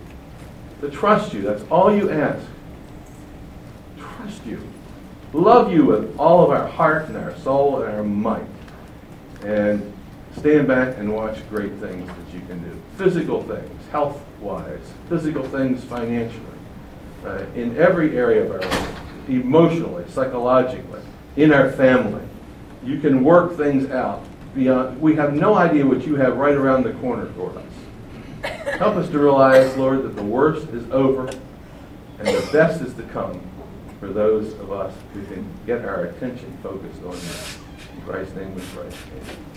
to 0.81 0.91
trust 0.91 1.33
you. 1.33 1.43
That's 1.43 1.63
all 1.71 1.95
you 1.95 2.11
ask. 2.11 2.45
Trust 3.97 4.45
you. 4.45 4.61
Love 5.33 5.73
you 5.73 5.85
with 5.85 6.19
all 6.19 6.43
of 6.43 6.51
our 6.51 6.67
heart 6.67 7.07
and 7.07 7.17
our 7.17 7.39
soul 7.39 7.81
and 7.81 7.95
our 7.95 8.03
might. 8.03 8.43
And 9.45 9.93
stand 10.37 10.67
back 10.67 10.99
and 10.99 11.15
watch 11.15 11.49
great 11.49 11.75
things 11.75 12.09
that 12.09 12.35
you 12.35 12.41
can 12.49 12.61
do. 12.65 12.83
Physical 12.97 13.45
things, 13.45 13.82
health 13.93 14.21
wise, 14.41 14.93
physical 15.09 15.45
things 15.45 15.85
financially, 15.85 16.41
uh, 17.25 17.45
in 17.55 17.77
every 17.77 18.17
area 18.17 18.43
of 18.43 18.51
our 18.51 18.61
life, 18.61 18.99
emotionally, 19.29 20.05
psychologically, 20.09 21.01
in 21.37 21.53
our 21.53 21.71
family. 21.71 22.27
You 22.85 22.99
can 22.99 23.23
work 23.23 23.57
things 23.57 23.91
out 23.91 24.25
beyond. 24.55 25.01
We 25.01 25.15
have 25.17 25.35
no 25.35 25.55
idea 25.55 25.87
what 25.87 26.05
you 26.07 26.17
have 26.17 26.37
right 26.37 26.55
around 26.55 26.85
the 26.85 26.95
corner 26.95 27.27
for 27.35 27.53
us. 27.57 28.77
Help 28.79 28.97
us 28.97 29.09
to 29.11 29.19
realize, 29.19 29.77
Lord, 29.77 30.03
that 30.03 30.17
the 30.17 30.23
worst 30.23 30.69
is 30.71 30.91
over 30.91 31.29
and 32.19 32.27
the 32.27 32.49
best 32.53 32.81
is 32.81 32.95
to 32.95 33.03
come 33.05 33.41
for 34.01 34.09
those 34.09 34.53
of 34.55 34.73
us 34.73 34.93
who 35.13 35.25
can 35.27 35.47
get 35.67 35.85
our 35.85 36.07
attention 36.07 36.59
focused 36.63 37.03
on 37.05 37.13
that. 37.13 37.95
In 37.95 38.03
Christ's 38.03 38.35
name 38.35 38.55
we 38.55 38.63
pray. 38.75 38.87
Amen. 38.87 39.52